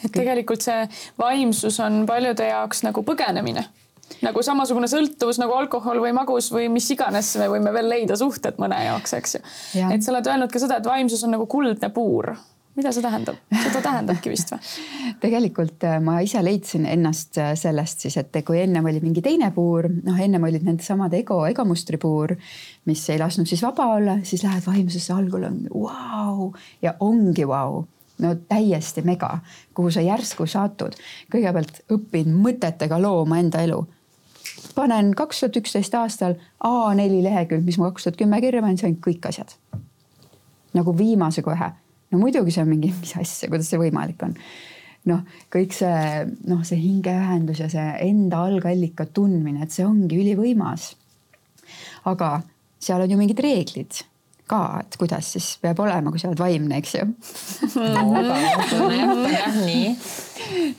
[0.06, 0.88] et tegelikult see
[1.20, 3.66] vaimsus on paljude jaoks nagu põgenemine
[4.26, 8.60] nagu samasugune sõltuvus nagu alkohol või magus või mis iganes, me võime veel leida suhted
[8.62, 9.42] mõne jaoks, eks ju.
[9.92, 12.34] et sa oled öelnud ka seda, et vaimsus on nagu kuldne puur
[12.78, 14.62] mida see tähendab, seda tähendabki vist või?
[15.24, 19.50] tegelikult äh, ma ise leidsin ennast äh, sellest siis, et kui ennem oli mingi teine
[19.56, 22.36] puur, noh, ennem olid need samad ego, egomustri puur,
[22.90, 26.50] mis ei lasknud siis vaba olla, siis lähed vaimsusesse, algul on vau wow,
[26.86, 27.86] ja ongi vau wow
[28.22, 29.40] no täiesti mega,
[29.78, 30.96] kuhu sa järsku satud.
[31.34, 33.84] kõigepealt õpin mõtetega looma enda elu.
[34.78, 38.98] Panen kaks tuhat üksteist aastal A4 lehekülg, mis ma kaks tuhat kümme kirja panin, sain
[39.02, 39.58] kõik asjad.
[40.78, 41.72] nagu viimase kohe.
[42.12, 44.36] no muidugi see on mingi, mis asja, kuidas see võimalik on
[45.08, 50.92] noh, kõik see noh, see hingeühendus ja see enda algallika tundmine, et see ongi ülivõimas.
[52.08, 52.42] aga
[52.80, 54.04] seal on ju mingid reeglid
[54.50, 57.04] ka, et kuidas siis peab olema, kui sa oled vaimne, eks ju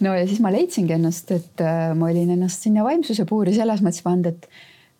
[0.04, 3.80] no ja siis ma leidsingi ennast, et äh, ma olin ennast sinna vaimsuse puuri selles
[3.84, 4.42] mõttes pannud, et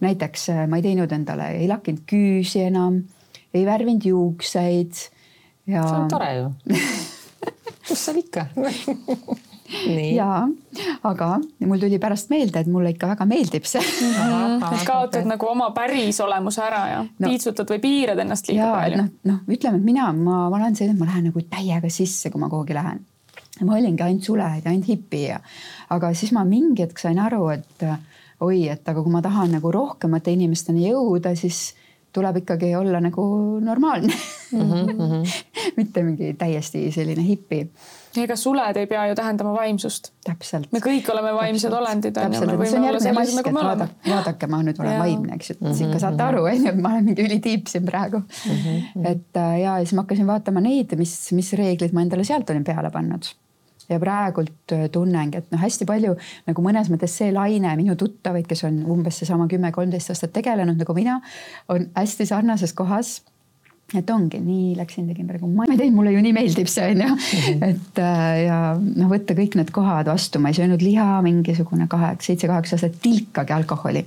[0.04, 2.94] näiteks äh, ma ei teinud endale, ei lakkinud küüsi enam,
[3.54, 4.92] ei värvinud juukseid
[5.68, 5.82] ja.
[5.82, 6.44] see on tore ju
[7.88, 8.46] kus seal ikka
[10.20, 10.48] ja,
[11.02, 11.28] aga
[11.66, 13.82] mul tuli pärast meelde, et mulle ikka väga meeldib see.
[13.82, 15.28] et kaotad et...
[15.28, 19.02] nagu oma päris olemuse ära ja no, piitsutad või piirad ennast liiga ja, palju.
[19.02, 22.32] noh, noh, ütleme, et mina, ma, ma olen selline, et ma lähen nagu täiega sisse,
[22.32, 23.04] kui ma kuhugi lähen.
[23.60, 25.40] ma olingi ainult suled ja ainult hipi ja,
[25.94, 27.84] aga siis ma mingi hetk sain aru, et
[28.44, 31.74] oi, et aga kui ma tahan nagu rohkemate inimesteni jõuda, siis
[32.12, 33.24] tuleb ikkagi olla nagu
[33.60, 34.14] normaalne
[34.52, 34.60] mm.
[34.60, 35.32] -hmm.
[35.78, 37.66] mitte mingi täiesti selline hipi
[38.22, 40.12] ega suled ei pea ju tähendama vaimsust.
[40.24, 40.72] täpselt.
[40.72, 42.16] me kõik oleme vaimsed olendid.
[43.38, 43.54] nagu
[44.08, 45.00] vaadake, ma nüüd olen ja.
[45.02, 45.84] vaimne, eks ju, et mm -hmm.
[45.86, 48.54] ikka saate aru, on ju, et ma olen mingi ülitiip siin praegu mm.
[48.54, 49.10] -hmm.
[49.12, 52.64] et äh, ja siis ma hakkasin vaatama neid, mis, mis reeglid ma endale sealt olin
[52.64, 53.30] peale pannud
[53.88, 56.14] ja praegult äh, tunnengi, et noh, hästi palju
[56.48, 60.78] nagu mõnes mõttes see laine minu tuttavaid, kes on umbes seesama kümme, kolmteist aastat tegelenud
[60.80, 61.20] nagu mina,
[61.72, 63.18] on hästi sarnases kohas
[63.96, 67.00] et ongi nii, läksin, tegin praegu, ma ei teinud, mulle ju nii meeldib see on
[67.00, 67.62] ju mm, -hmm.
[67.70, 72.26] et äh, ja noh, võtta kõik need kohad vastu, ma ei söönud liha mingisugune kaheksa,
[72.26, 74.04] seitse-kaheksa aastat tilkagi alkoholi.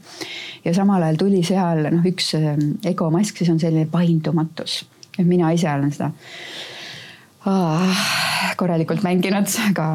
[0.66, 2.52] ja samal ajal tuli seal noh, üks äh,
[2.86, 4.86] egomask, siis on selline paindumatus,
[5.18, 6.12] et mina ise olen seda
[8.58, 9.88] korralikult mänginud, aga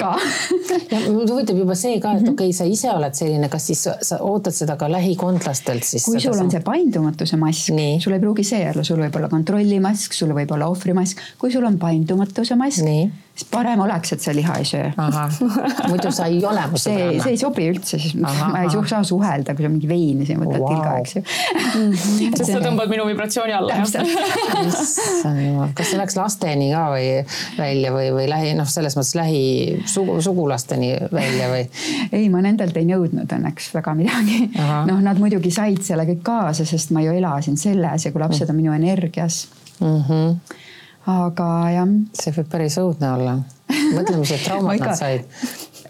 [0.00, 0.12] ka
[0.92, 2.34] ja mind huvitab juba see ka, et mhm.
[2.34, 6.06] okei okay,, sa ise oled selline, kas siis sa ootad seda ka lähikondlastelt siis?
[6.06, 10.16] kui sul on see paindumatuse mask, sul ei pruugi see olla, sul võib olla kontrollimask,
[10.16, 12.84] sul võib olla ohvrimask, kui sul on paindumatuse mask
[13.36, 14.90] siis parem oleks, et sa liha ei söö.
[15.90, 17.22] muidu sa ei ole mu sõbranna.
[17.24, 18.84] see ei sobi üldse, siis aha, ma ei aha.
[18.88, 20.72] saa suhelda, kui sa mingi veini siin võtad wow.
[20.72, 21.22] tilga, eks ju.
[22.38, 23.80] sest sa tõmbad minu vibratsiooni alla.
[23.84, 27.10] issand jumal, kas see läks lasteni ka või
[27.58, 31.64] välja või, või lähi, noh, selles mõttes lähi sugu, sugulasteni välja või?
[32.12, 34.50] ei, ma nendelt ei nõudnud õnneks väga midagi.
[34.56, 38.50] noh, nad muidugi said selle kõik kaasa, sest ma ju elasin selles ja kui lapsed
[38.52, 39.46] on minu energias
[39.80, 40.00] mm.
[40.08, 40.62] -hmm
[41.06, 41.94] aga jah.
[42.18, 43.36] see võib päris õudne olla.
[43.94, 45.26] mõtle, mis traumad nad said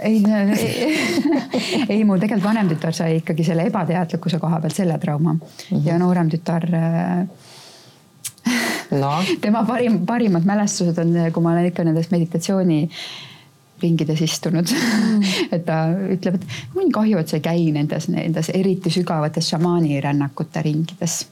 [0.01, 0.97] ei, ei,
[1.95, 5.87] ei, mu tegelikult vanem tütar sai ikkagi selle ebateadlikkuse koha pealt selle trauma mm -hmm.
[5.87, 7.27] ja noorem tütar äh,
[8.91, 9.13] no.
[9.45, 12.83] tema parim, parimad mälestused on, kui ma olen ikka nendes meditatsiooni
[13.83, 15.25] ringides istunud mm.
[15.55, 15.85] et ta
[16.17, 21.25] ütleb, et mul on kahju, et sa ei käi nendes, nendes eriti sügavates šamaanirännakute ringides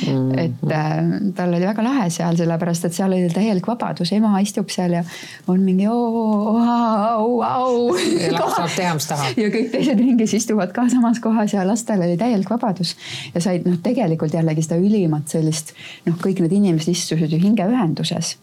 [0.00, 0.30] mm.
[0.30, 0.38] -hmm.
[0.38, 4.70] et äh, tal oli väga lahe seal, sellepärast et seal oli täielik vabadus, ema istub
[4.70, 5.04] seal ja
[5.46, 7.96] on mingi oo, au, au.
[7.96, 9.38] ja laps saab teha, mis tahab.
[9.38, 12.96] ja kõik teised ringis istuvad ka samas kohas ja lastel oli täielik vabadus.
[13.34, 15.74] ja said noh, tegelikult jällegi seda ülimat sellist
[16.06, 18.36] noh, kõik need inimesed istusid ju hingeühenduses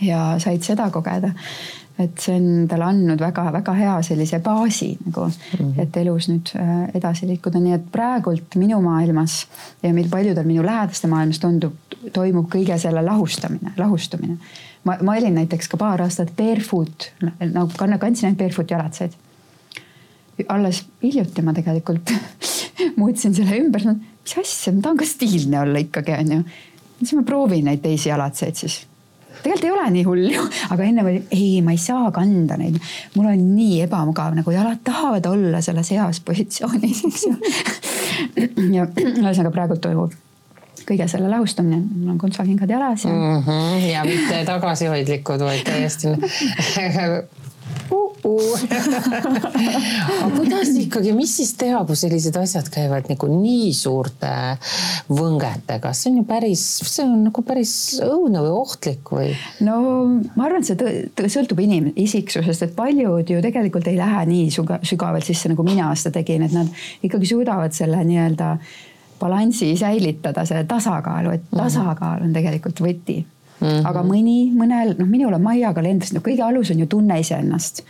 [0.00, 1.32] ja said seda kogeda
[1.98, 5.82] et see on talle andnud väga-väga hea sellise baasi nagu mm, -hmm.
[5.82, 9.46] et elus nüüd äh, edasi liikuda, nii et praegult minu maailmas
[9.82, 11.74] ja meil paljudel minu lähedaste maailmas tundub,
[12.12, 14.38] toimub kõige selle lahustamine, lahustumine.
[14.84, 19.12] ma, ma olin näiteks ka paar aastat barefoot nagu kanna, kandsin ainult barefoot jalatseid.
[20.48, 22.12] alles hiljuti ma tegelikult
[23.00, 23.82] muutsin selle ümber,
[24.22, 26.42] mis asja, ma tahan ka stiilne olla ikkagi onju.
[27.02, 28.84] siis ma proovin neid teisi jalatseid siis
[29.42, 32.78] tegelikult ei ole nii hull ju, aga enne oli ei, ma ei saa kanda neid.
[33.16, 37.36] mul on nii ebamugav, nagu jalad tahavad olla selles heas positsioonis, eks ju.
[38.76, 40.16] ja ühesõnaga praegu toimub
[40.88, 43.42] kõige selle lahustamine, mul on kontsakingad jalas ja mm.
[43.44, 46.14] -hmm, ja mitte tagasihoidlikud, vaid täiesti
[48.28, 48.60] -uh.
[50.24, 54.32] aga kuidas ikkagi, mis siis teha, kui sellised asjad käivad nagu nii suurte
[55.08, 57.72] võngetega, see on ju päris, see on nagu päris
[58.04, 59.32] õudne või ohtlik või?
[59.66, 59.78] no
[60.34, 65.26] ma arvan, et see sõltub inim-, isiksusest, et paljud ju tegelikult ei lähe nii sügavalt
[65.26, 66.68] sisse, nagu mina seda tegin, et nad
[67.06, 68.54] ikkagi suudavad selle nii-öelda
[69.18, 71.60] balansi säilitada, selle tasakaalu, et mhm.
[71.64, 73.22] tasakaal on tegelikult võti
[73.58, 73.88] Mm -hmm.
[73.90, 77.82] aga mõni, mõnel, noh, minul on Maia kalendris, no kõige alus on ju tunne iseennast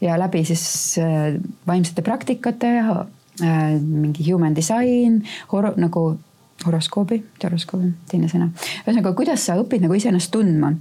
[0.00, 6.18] ja läbi siis äh, vaimsete praktikate äh,, mingi human design, hor-, nagu
[6.66, 8.50] horoskoobi, horoskoobi, teine sõna.
[8.86, 10.72] ühesõnaga, kuidas sa õpid nagu iseennast tundma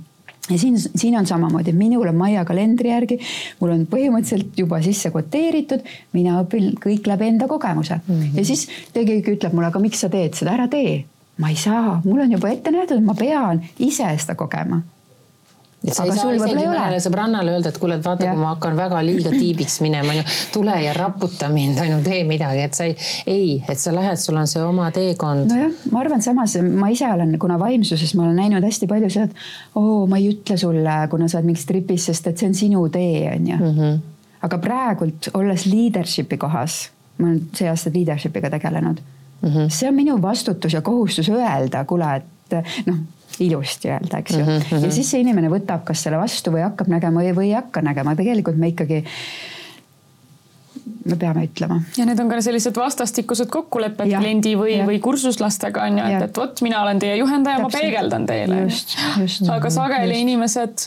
[0.49, 3.19] ja siin, siin on samamoodi, minul on Maia kalendri järgi,
[3.59, 5.85] mul on põhimõtteliselt juba sisse koteeritud,
[6.15, 8.15] mina õpin kõik läbi enda kogemuse mm.
[8.15, 8.35] -hmm.
[8.37, 11.03] ja siis keegi ütleb mulle, aga miks sa teed seda, ära tee.
[11.39, 14.81] Ma ei saa, mul on juba ette nähtud, ma pean ise seda kogema
[15.79, 18.75] et sa ei saa isegi mõnele sõbrannale öelda, et kuule, et vaata, kui ma hakkan
[18.75, 22.95] väga liiga tiibiks minema, onju, tule ja raputa mind, onju, tee midagi, et sa ei,
[23.31, 25.47] ei, et sa lähed, sul on see oma teekond.
[25.53, 29.29] nojah, ma arvan, samas ma ise olen, kuna vaimsuses ma olen näinud hästi palju seda,
[29.29, 32.57] et oo, ma ei ütle sulle, kuna sa oled mingis tripis, sest et see on
[32.59, 33.59] sinu tee, onju.
[33.59, 34.01] Mhm.
[34.39, 38.99] aga praegult, olles leadership'i kohas, ma olen see aasta leadership'iga tegelenud
[39.41, 39.49] mm.
[39.49, 39.69] -hmm.
[39.69, 42.97] see on minu vastutus ja kohustus öelda, kuule, et noh
[43.39, 44.57] ilusti öelda, eks ju mm.
[44.57, 44.85] -hmm.
[44.85, 47.81] ja siis see inimene võtab kas selle vastu või hakkab nägema või, või ei hakka
[47.81, 49.03] nägema, tegelikult me ikkagi
[51.05, 51.79] me peame ütlema.
[51.97, 56.39] ja need on ka sellised vastastikused kokkulepped kliendi või, või kursuslastega on ju, et, et
[56.41, 58.61] vot mina olen teie juhendaja, ma peegeldan teile.
[59.55, 60.23] aga sageli just.
[60.25, 60.85] inimesed,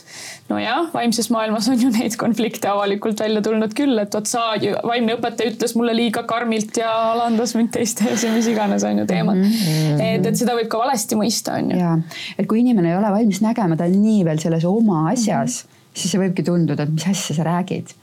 [0.51, 4.45] nojah, vaimses maailmas on ju neid konflikte avalikult välja tulnud küll, et vot sa,
[4.85, 9.03] vaimne õpetaja ütles mulle liiga karmilt ja alandas mind teiste ees ja mis iganes on
[9.03, 9.57] ju teemad mm.
[9.57, 10.05] -hmm.
[10.07, 11.81] et, et seda võib ka valesti mõista, on ju.
[11.81, 11.97] ja,
[12.37, 15.67] et kui inimene ei ole valmis nägema, ta on nii veel selles oma asjas mm,
[15.67, 15.99] -hmm.
[15.99, 17.97] siis see võibki tunduda, et mis asja sa räägid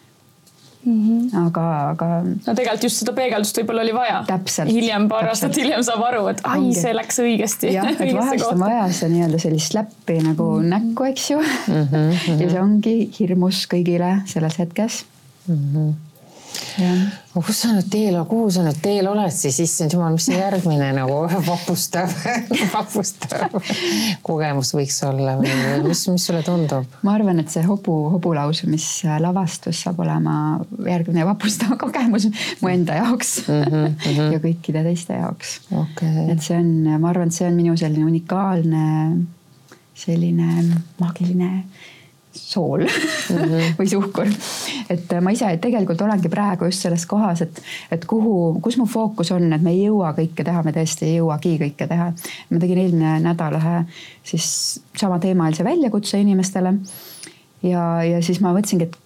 [0.85, 1.47] Mm -hmm.
[1.47, 2.07] aga, aga.
[2.25, 4.25] no tegelikult just seda peegeldust võib-olla oli vaja.
[4.67, 5.29] hiljem, paar täpselt.
[5.29, 7.73] aastat hiljem saab aru, et ai, see läks õigesti.
[7.75, 10.69] jah, et vahest on vaja seda nii-öelda sellist läppi nagu mm -hmm.
[10.75, 11.89] näkku, eks ju mm.
[11.93, 12.41] -hmm.
[12.43, 15.05] ja see ongi hirmus kõigile selles hetkes
[15.49, 15.59] mm.
[15.75, 16.10] -hmm
[16.81, 20.39] aga kus sa nüüd teel, kuhu sa nüüd teel oled siis, issand jumal, mis see
[20.39, 22.13] järgmine nagu vapustav
[22.75, 23.57] vapustav
[24.27, 25.53] kogemus võiks olla või
[25.87, 26.89] mis, mis sulle tundub?
[27.07, 30.35] ma arvan, et see hobu, hobulausumislavastus saab olema
[30.87, 32.29] järgmine vapustav kogemus
[32.63, 33.63] mu enda jaoks mm.
[33.71, 34.35] -hmm.
[34.37, 36.31] ja kõikide teiste jaoks okay..
[36.35, 38.89] et see on, ma arvan, et see on minu selline unikaalne,
[40.07, 40.69] selline
[41.01, 41.53] maagiline
[42.51, 43.75] sool mm -hmm.
[43.79, 44.31] või suhkur.
[44.91, 49.31] et ma ise tegelikult olengi praegu just selles kohas, et, et kuhu, kus mu fookus
[49.37, 52.13] on, et me ei jõua kõike teha, me tõesti ei jõuagi kõike teha.
[52.51, 53.77] ma tegin eelmine nädal ühe
[54.33, 56.75] siis samateemalise väljakutse inimestele.
[57.63, 58.97] ja, ja siis ma mõtlesingi, et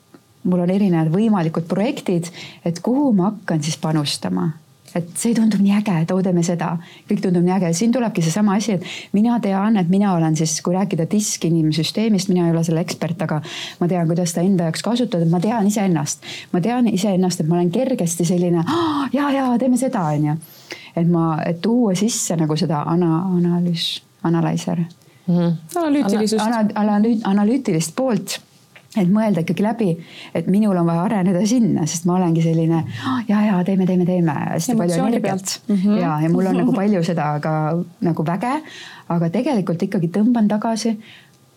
[0.45, 2.29] mul on erinevad võimalikud projektid,
[2.65, 4.51] et kuhu ma hakkan siis panustama
[4.95, 6.75] et see tundub nii äge, et oo, teeme seda,
[7.09, 8.87] kõik tundub nii äge, siin tulebki seesama asi, et
[9.17, 13.27] mina tean, et mina olen siis, kui rääkida disk inimsüsteemist, mina ei ole selle ekspert,
[13.27, 13.41] aga
[13.81, 17.59] ma tean, kuidas seda enda jaoks kasutada, ma tean iseennast, ma tean iseennast, et ma
[17.59, 18.65] olen kergesti selline
[19.17, 20.39] ja, ja teeme seda, onju.
[20.95, 25.35] et ma, et tuua sisse nagu seda ana-, analüüs, analyzer mm.
[25.35, 25.53] -hmm.
[25.77, 26.67] analüütilisust ana,.
[26.75, 28.41] Ana, analüütilist poolt
[29.01, 29.91] et mõelda ikkagi läbi,
[30.35, 34.07] et minul on vaja areneda sinna, sest ma olengi selline oh, ja, ja teeme, teeme,
[34.09, 36.01] teeme hästi palju energiat mm -hmm.
[36.01, 37.55] ja, ja mul on nagu palju seda ka
[38.01, 38.55] nagu väge,
[39.09, 40.99] aga tegelikult ikkagi tõmban tagasi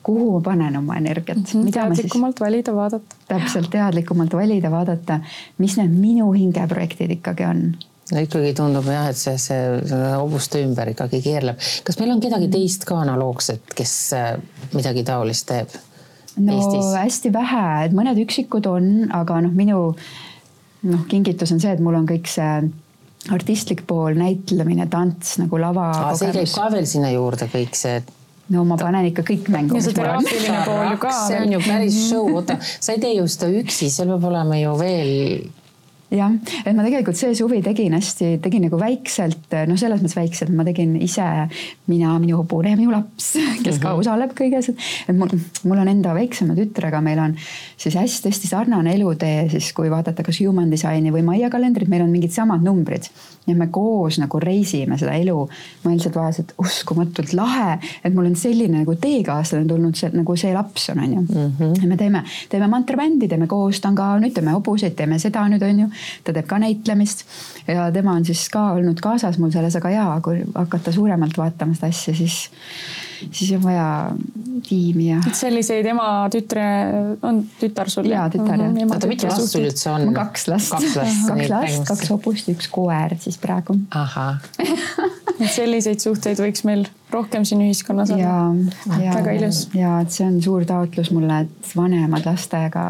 [0.07, 1.43] kuhu ma panen oma energiat mm.
[1.43, 1.71] -hmm.
[1.71, 2.45] teadlikumalt siis...
[2.45, 3.15] valida, vaadata.
[3.27, 5.19] täpselt, teadlikumalt valida, vaadata,
[5.57, 7.63] mis need minu hingeprojektid ikkagi on
[8.11, 11.59] no ikkagi tundub jah, et see, see, see hobuste ümber ikkagi keerleb.
[11.83, 14.31] kas meil on kedagi teist ka analoogset, kes äh,
[14.73, 15.75] midagi taolist teeb?
[16.37, 16.91] No Eestis?
[16.95, 19.79] hästi vähe, et mõned üksikud on, aga noh, minu
[20.87, 22.51] noh, kingitus on see, et mul on kõik see
[23.33, 25.89] artistlik pool, näitlemine, tants nagu lava.
[26.15, 27.99] see käib ka veel sinna juurde kõik see
[28.53, 29.75] no ma panen ikka kõik mängu.
[29.75, 31.13] ja see teraapiline pool ju ka.
[31.27, 34.59] see on ju päris show, oota, sa ei tee ju seda üksi, seal peab olema
[34.61, 35.13] ju veel
[36.13, 36.31] jah,
[36.63, 40.65] et ma tegelikult see suvi tegin hästi, tegin nagu väikselt, noh, selles mõttes väikselt, ma
[40.67, 41.25] tegin ise,
[41.91, 43.33] mina, minu hobune ja minu laps,
[43.65, 44.03] kes ka mhm.
[44.03, 45.33] osaleb kõiges, et mul,
[45.67, 47.35] mul on enda väiksema tütrega, meil on
[47.77, 52.13] siis hästi-hästi sarnane elutee siis, kui vaadata kas human design'i või Maia kalendrit, meil on
[52.13, 53.11] mingid samad numbrid
[53.47, 55.37] ja me koos nagu reisime seda elu.
[55.83, 60.35] ma lihtsalt vaatasin, et uskumatult lahe, et mul on selline nagu teekaaslane tulnud, see nagu
[60.39, 61.51] see laps on, on ju mm.
[61.59, 61.81] -hmm.
[61.81, 65.47] ja me teeme, teeme mantrabändi, teeme koos, ta on ka nüüd teeme hobuseid, teeme seda
[65.47, 65.89] nüüd on ju.
[66.23, 67.25] ta teeb ka näitlemist
[67.67, 71.75] ja tema on siis ka olnud kaasas mul selles, aga jaa, kui hakata suuremalt vaatama
[71.75, 72.49] seda asja, siis
[73.31, 73.87] siis on vaja
[74.67, 75.19] tiimi ja.
[75.33, 76.65] selliseid ema, tütre,
[77.25, 78.09] on tütar sul?
[78.11, 78.71] jaa, tütar jah.
[78.71, 78.93] Mhm.
[78.93, 80.11] oota, mitu last sul üldse on?
[80.15, 80.73] kaks last.
[80.75, 83.77] kaks last, kaks, last, kaks hobust, üks koer siis praegu.
[83.95, 84.41] ahah
[85.41, 88.53] et selliseid suhteid võiks meil rohkem siin ühiskonnas olla.
[88.97, 89.67] väga ilus.
[89.77, 92.89] ja et see on suur taotlus mulle, et vanemad lastega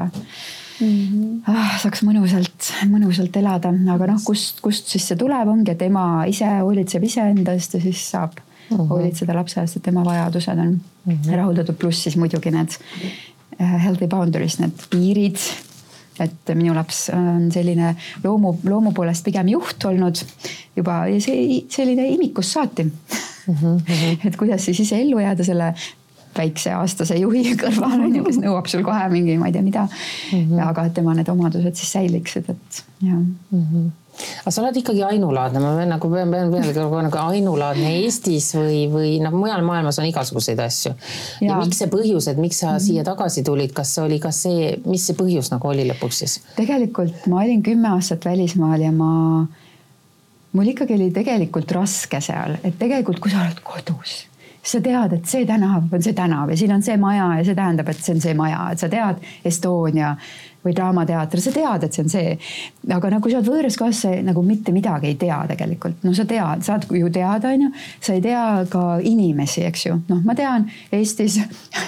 [0.78, 1.50] Mm -hmm.
[1.50, 6.26] ah, saaks mõnusalt, mõnusalt elada, aga noh, kust, kust siis see tuleb, ongi, et ema
[6.30, 8.38] ise hoolitseb iseenda eest ja siis saab
[8.70, 8.88] mm -hmm.
[8.90, 11.36] hoolitseda lapse eest, et tema vajadused on mm -hmm.
[11.36, 12.70] rahuldatud, pluss siis muidugi need
[13.62, 15.38] äh, healthy boundaries, need piirid.
[16.20, 20.16] et minu laps on selline loomu, loomu poolest pigem juht olnud
[20.76, 23.56] juba see selline imikust saati mm.
[23.56, 24.18] -hmm.
[24.28, 25.74] et kuidas siis ise ellu jääda selle
[26.38, 29.88] väikse aastase juhi kõrval on ju, kes nõuab sul kohe mingi, ma ei tea, mida
[29.88, 30.40] mm.
[30.40, 30.68] -hmm.
[30.70, 33.36] aga et tema need omadused siis säiliksid, et jah mm.
[33.52, 33.90] -hmm
[34.42, 38.86] aga sa oled ikkagi ainulaadne, ma pean nagu pean, pean peale nagu ainulaadne Eestis või,
[38.92, 40.94] või noh, mujal maailmas on igasuguseid asju.
[41.46, 42.86] ja miks see põhjus, et miks sa mm -hmm.
[42.88, 46.40] siia tagasi tulid, kas see oli, kas see, mis see põhjus nagu oli lõpuks siis?
[46.56, 49.12] tegelikult ma olin kümme aastat välismaal ja ma,
[50.54, 54.26] mul ikkagi oli tegelikult raske seal, et tegelikult, kui sa oled kodus
[54.68, 57.56] sa tead, et see tänav on see tänav ja siin on see maja ja see
[57.56, 60.16] tähendab, et see on see maja, et sa tead Estonia
[60.68, 62.36] või Draamateater, sa tead, et see on see.
[62.94, 66.04] aga nagu sa oled võõras kohas, sa nagu mitte midagi ei tea tegelikult.
[66.04, 67.72] no sa tead, saad ju teada, onju.
[68.00, 70.00] sa ei tea ka inimesi, eks ju.
[70.10, 71.40] noh, ma tean Eestis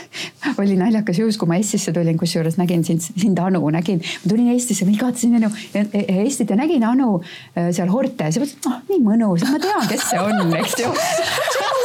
[0.61, 4.01] oli naljakas juhus, kui ma Eestisse tulin, kusjuures nägin sind, sind Anu nägin.
[4.01, 8.71] ma tulin Eestisse, ma igatsesin Anu, Eestit ja nägin Anu äh, seal Hortes ja mõtlesin,
[8.71, 10.93] ah nii mõnus, ma tean, kes see on, eks ju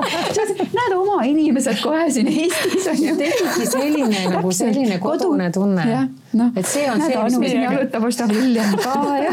[0.78, 3.14] näed oma inimesed kohe siin Eestis on ju.
[3.18, 5.86] tekibki selline nagu selline kodune tunne.
[6.32, 9.32] noh, et see on näed, see, mis meil jalutab, ostab William ka ja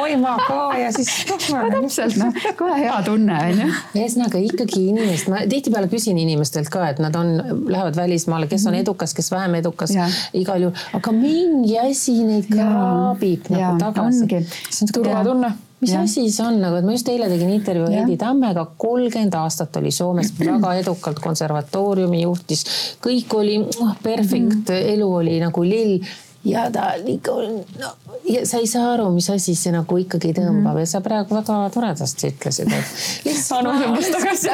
[0.00, 1.62] oi ma ka ja siis no,.
[1.74, 3.68] täpselt noh, kohe hea tunne on ju.
[3.94, 7.36] ühesõnaga ikkagi inimest, ma tihtipeale küsin inimestelt ka, et nad on,
[7.70, 8.86] lähevad välismaale, kes on mhm.
[8.86, 9.94] edukas, kes vähem edukas,
[10.34, 14.42] igal juhul, aga mingi asi neid kraabib nagu tagasi.
[14.70, 16.02] see on turvatunne mis ja.
[16.02, 19.90] asi see on nagu, et ma just eile tegin intervjuu Heidi Tammega, kolmkümmend aastat oli
[19.94, 22.64] Soomes väga edukalt konservatooriumi juhtis,
[23.04, 24.94] kõik oli oh, perfekt mm, -hmm.
[24.94, 25.98] elu oli nagu lill
[26.44, 27.32] ja ta ikka
[27.80, 27.92] no,
[28.28, 30.80] ja sa ei saa aru, mis asi see nagu ikkagi tõmbab mm -hmm.
[30.80, 34.48] ja sa praegu väga toredasti ütlesid, et lihtsalt Anu tõmbas tagasi.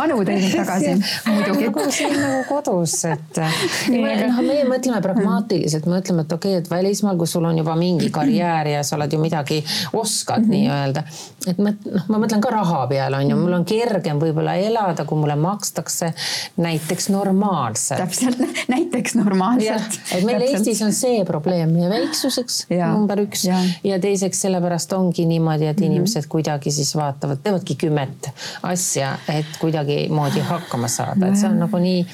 [0.00, 0.94] Anu tõi mind tagasi,
[1.26, 1.66] muidugi.
[1.66, 3.40] nagu siin nagu kodus, et
[3.92, 7.76] noh, meie mõtleme pragmaatiliselt, me mõtleme, et okei okay,, et välismaal, kus sul on juba
[7.76, 10.50] mingi karjäär ja sa oled ju midagi oskad mm -hmm.
[10.50, 11.02] nii-öelda.
[11.46, 15.04] et ma noh, ma mõtlen ka raha peale on ju, mul on kergem võib-olla elada,
[15.04, 16.12] kui mulle makstakse
[16.56, 18.00] näiteks normaalselt.
[18.00, 18.38] täpselt,
[18.68, 20.00] näiteks normaalselt.
[20.12, 20.58] et meil täpselt.
[20.58, 23.46] Eestis on see probleem ja väiksuseks ja number üks.
[23.48, 25.90] Ja, ja teiseks sellepärast ongi niimoodi, et mm -hmm.
[25.90, 28.30] inimesed kuidagi siis vaatavad, teevadki kümmet
[28.62, 32.06] asja, et kuidagimoodi hakkama saada, et see on nagu nii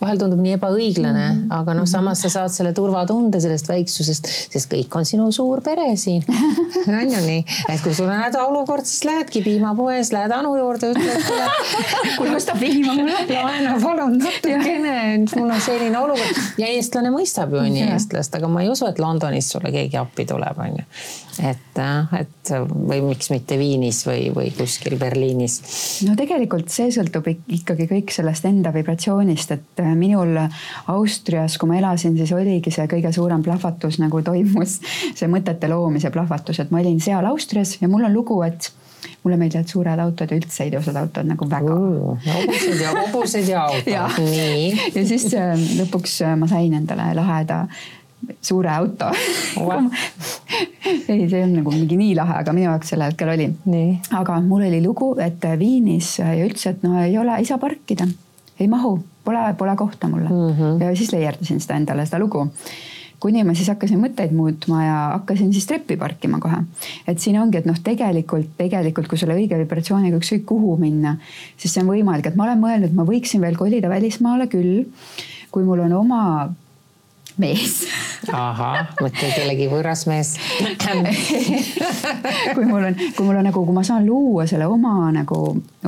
[0.00, 1.54] vahel tundub nii ebaõiglane mm, -hmm.
[1.58, 5.86] aga noh, samas sa saad selle turvatunde sellest väiksusest, sest kõik on sinu suur pere
[6.00, 6.24] siin
[7.00, 11.28] on ju nii, et kui sul on hädaolukord, siis lähedki piimapoes, lähed Anu juurde, ütled
[12.18, 13.18] kuule ostab piima mulle.
[13.48, 14.96] laena palun natukene,
[15.36, 18.88] mul on selline olukord ja eestlane mõistab ju on ju eestlast, aga ma ei usu,
[18.90, 20.86] et Londonis sulle keegi appi tuleb, on ju.
[21.50, 21.82] et,
[22.18, 22.54] et
[22.90, 25.60] või miks mitte Viinis või, või kuskil Berliinis.
[26.08, 30.38] no tegelikult see sõltub ikkagi kõik sellest enda vibratsioonist, et minul
[30.92, 34.78] Austrias, kui ma elasin, siis oligi see kõige suurem plahvatus nagu toimus,
[35.18, 38.72] see mõtete loomise plahvatus, et ma olin seal Austrias ja mul on lugu, et
[39.24, 42.28] mulle meeldivad suured autod ja üldse ilusad autod nagu väga uh,.
[42.28, 44.88] hobused ja hobused ja autod, nii.
[44.94, 47.64] ja siis äh, lõpuks äh, ma sain endale laheda
[48.40, 49.10] suure auto
[51.12, 53.48] ei, see on nagu mingi nii lahe, aga minu jaoks sel hetkel oli.
[54.20, 58.08] aga mul oli lugu, et Viinis ja üldse, et no ei ole, ei saa parkida,
[58.60, 60.58] ei mahu pole, pole kohta mulle mm.
[60.58, 60.82] -hmm.
[60.82, 62.48] ja siis leierdasin seda endale, seda lugu
[63.24, 66.58] kuni ma siis hakkasin mõtteid muutma ja hakkasin siis treppi parkima kohe.
[67.08, 71.16] et siin ongi, et noh, tegelikult, tegelikult kui sulle õige vibratsiooniga ükskõik kuhu minna,
[71.56, 74.84] siis see on võimalik, et ma olen mõelnud, ma võiksin veel kolida välismaale küll.
[75.54, 76.20] kui mul on oma
[77.40, 77.86] mees.
[78.32, 80.34] ahah, mõtle kellegi võõras mees
[82.54, 85.38] kui mul on, kui mul on nagu, kui ma saan luua selle oma nagu,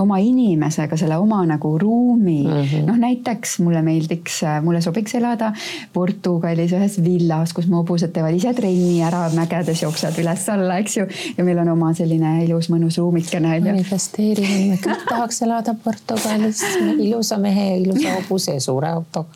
[0.02, 2.86] oma inimesega selle oma nagu ruumi mm -hmm..
[2.88, 5.52] noh, näiteks mulle meeldiks, mulle sobiks elada
[5.92, 11.06] Portugalis ühes villas, kus mu hobused teevad ise trenni ära, mägedes jooksevad üles-alla, eks ju.
[11.38, 13.60] ja meil on oma selline ilus mõnus ruumikene.
[13.60, 16.62] manifesteerime, me kõik tahaks elada Portugalis
[16.98, 19.28] ilusa mehe, ilusa hobuse ja suure autoga.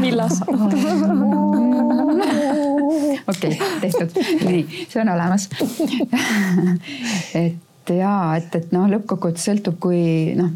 [0.00, 0.42] villas
[3.26, 5.48] okei, tehtud, nii, see on olemas.
[7.34, 10.02] Et ja, et, et noh, lõppkokkuvõttes sõltub, kui
[10.38, 10.52] noh,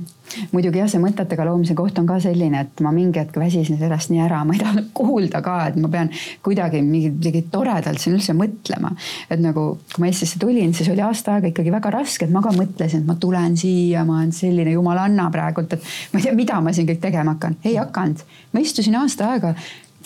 [0.52, 4.12] muidugi jah, see mõtetega loomise koht on ka selline, et ma mingi hetk väsisin sellest
[4.12, 6.10] nii ära, ma ei taha kuulda ka, et ma pean
[6.46, 8.92] kuidagi midagi toredalt siin üldse mõtlema.
[9.30, 12.44] et nagu, kui ma Eestisse tulin, siis oli aasta aega ikkagi väga raske, et ma
[12.44, 16.38] ka mõtlesin, et ma tulen siia, ma olen selline jumalanna praegult, et ma ei tea,
[16.38, 17.58] mida ma siin kõik tegema hakkan.
[17.64, 19.54] ei hakanud, ma istusin aasta aega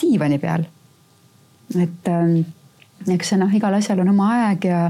[0.01, 0.65] diivani peal
[1.79, 2.41] et ähm,
[3.09, 4.81] eks see noh, igal asjal on oma aeg ja,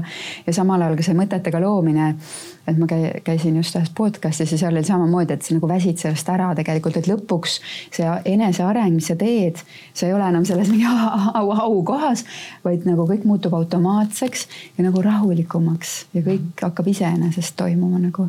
[0.46, 2.14] ja samal ajal ka see mõtetega loomine.
[2.62, 6.28] et ma käisin just ühes podcast'is ja seal oli samamoodi, et sa nagu väsid sellest
[6.30, 7.56] ära tegelikult, et lõpuks
[7.90, 9.58] see eneseareng, mis sa teed,
[9.98, 12.22] sa ei ole enam selles mingi au, au kohas,
[12.62, 14.46] vaid nagu kõik muutub automaatseks
[14.78, 18.28] ja nagu rahulikumaks ja kõik hakkab iseenesest toimuma nagu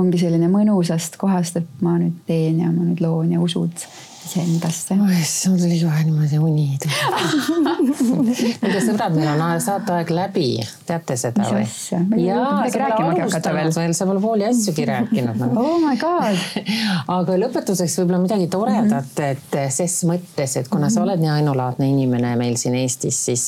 [0.00, 3.84] ongi selline mõnusast kohast, et ma nüüd teen ja ma nüüd loon ja usud
[4.26, 4.94] iseendasse.
[5.20, 6.66] issand, tuli kohe niimoodi uni
[7.96, 10.46] kuulge sõbrad, meil on saateaeg läbi,
[10.88, 12.20] teate seda Mis või?
[12.26, 13.72] jõudnud midagi rääkimagi hakata veel.
[13.96, 15.60] sa pole pooli asjugi rääkinud nagu.
[15.62, 16.38] Oh my god.
[17.18, 19.30] aga lõpetuseks võib-olla midagi toredat, Mhm.
[19.30, 23.46] et ses mõttes, et kuna sa oled nii ainulaadne inimene meil siin Eestis, siis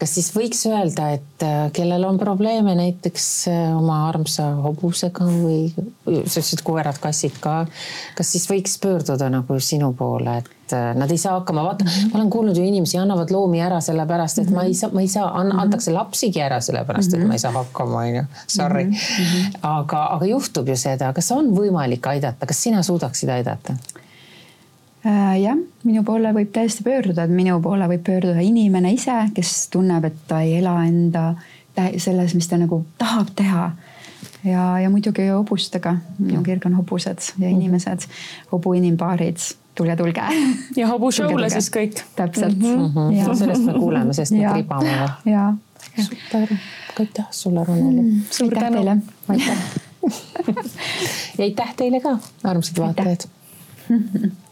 [0.00, 5.68] kas siis võiks öelda, et äh, kellel on probleeme näiteks äh, oma armsa hobusega või
[5.74, 7.64] sa ütlesid koerad-kassid ka,
[8.18, 12.20] kas siis võiks pöörduda nagu sinu poole, et äh, nad ei saa hakkama, vaata, ma
[12.20, 15.28] olen kuulnud ju inimesi annavad loomi ära sellepärast, et ma ei saa, ma ei saa,
[15.36, 18.26] antakse lapsigi ära sellepärast, et ma ei saa hakkama, onju.
[18.50, 18.88] Sorry.
[19.60, 23.76] aga, aga juhtub ju seda, kas on võimalik aidata, kas sina suudaksid aidata?
[25.06, 29.68] Äh, jah, minu poole võib täiesti pöörduda, et minu poole võib pöörduda inimene ise, kes
[29.72, 31.30] tunneb, et ta ei ela enda
[31.96, 33.70] selles, mis ta nagu tahab teha.
[34.44, 38.04] ja, ja muidugi hobustega, minu kirg on hobused ja inimesed,
[38.52, 39.40] hobuinimpaarid,
[39.74, 40.20] tulge, tulge.
[40.76, 41.50] ja hobu Tulge, show'le tulge.
[41.50, 42.02] siis kõik.
[42.16, 42.92] täpselt Mm mm.
[42.94, 43.16] -hmm.
[43.16, 43.34] Ja.
[43.34, 44.52] sellest me kuuleme, sest need Ja.
[44.52, 45.10] ribavad.
[45.24, 45.54] ja
[45.96, 46.56] super,
[47.00, 48.20] aitäh sulle, Roneli mm,.
[48.30, 48.76] suur tänu.
[48.76, 48.96] teile.
[49.28, 49.56] aitäh
[51.38, 53.24] ja aitäh teile ka, armsad vaatajad.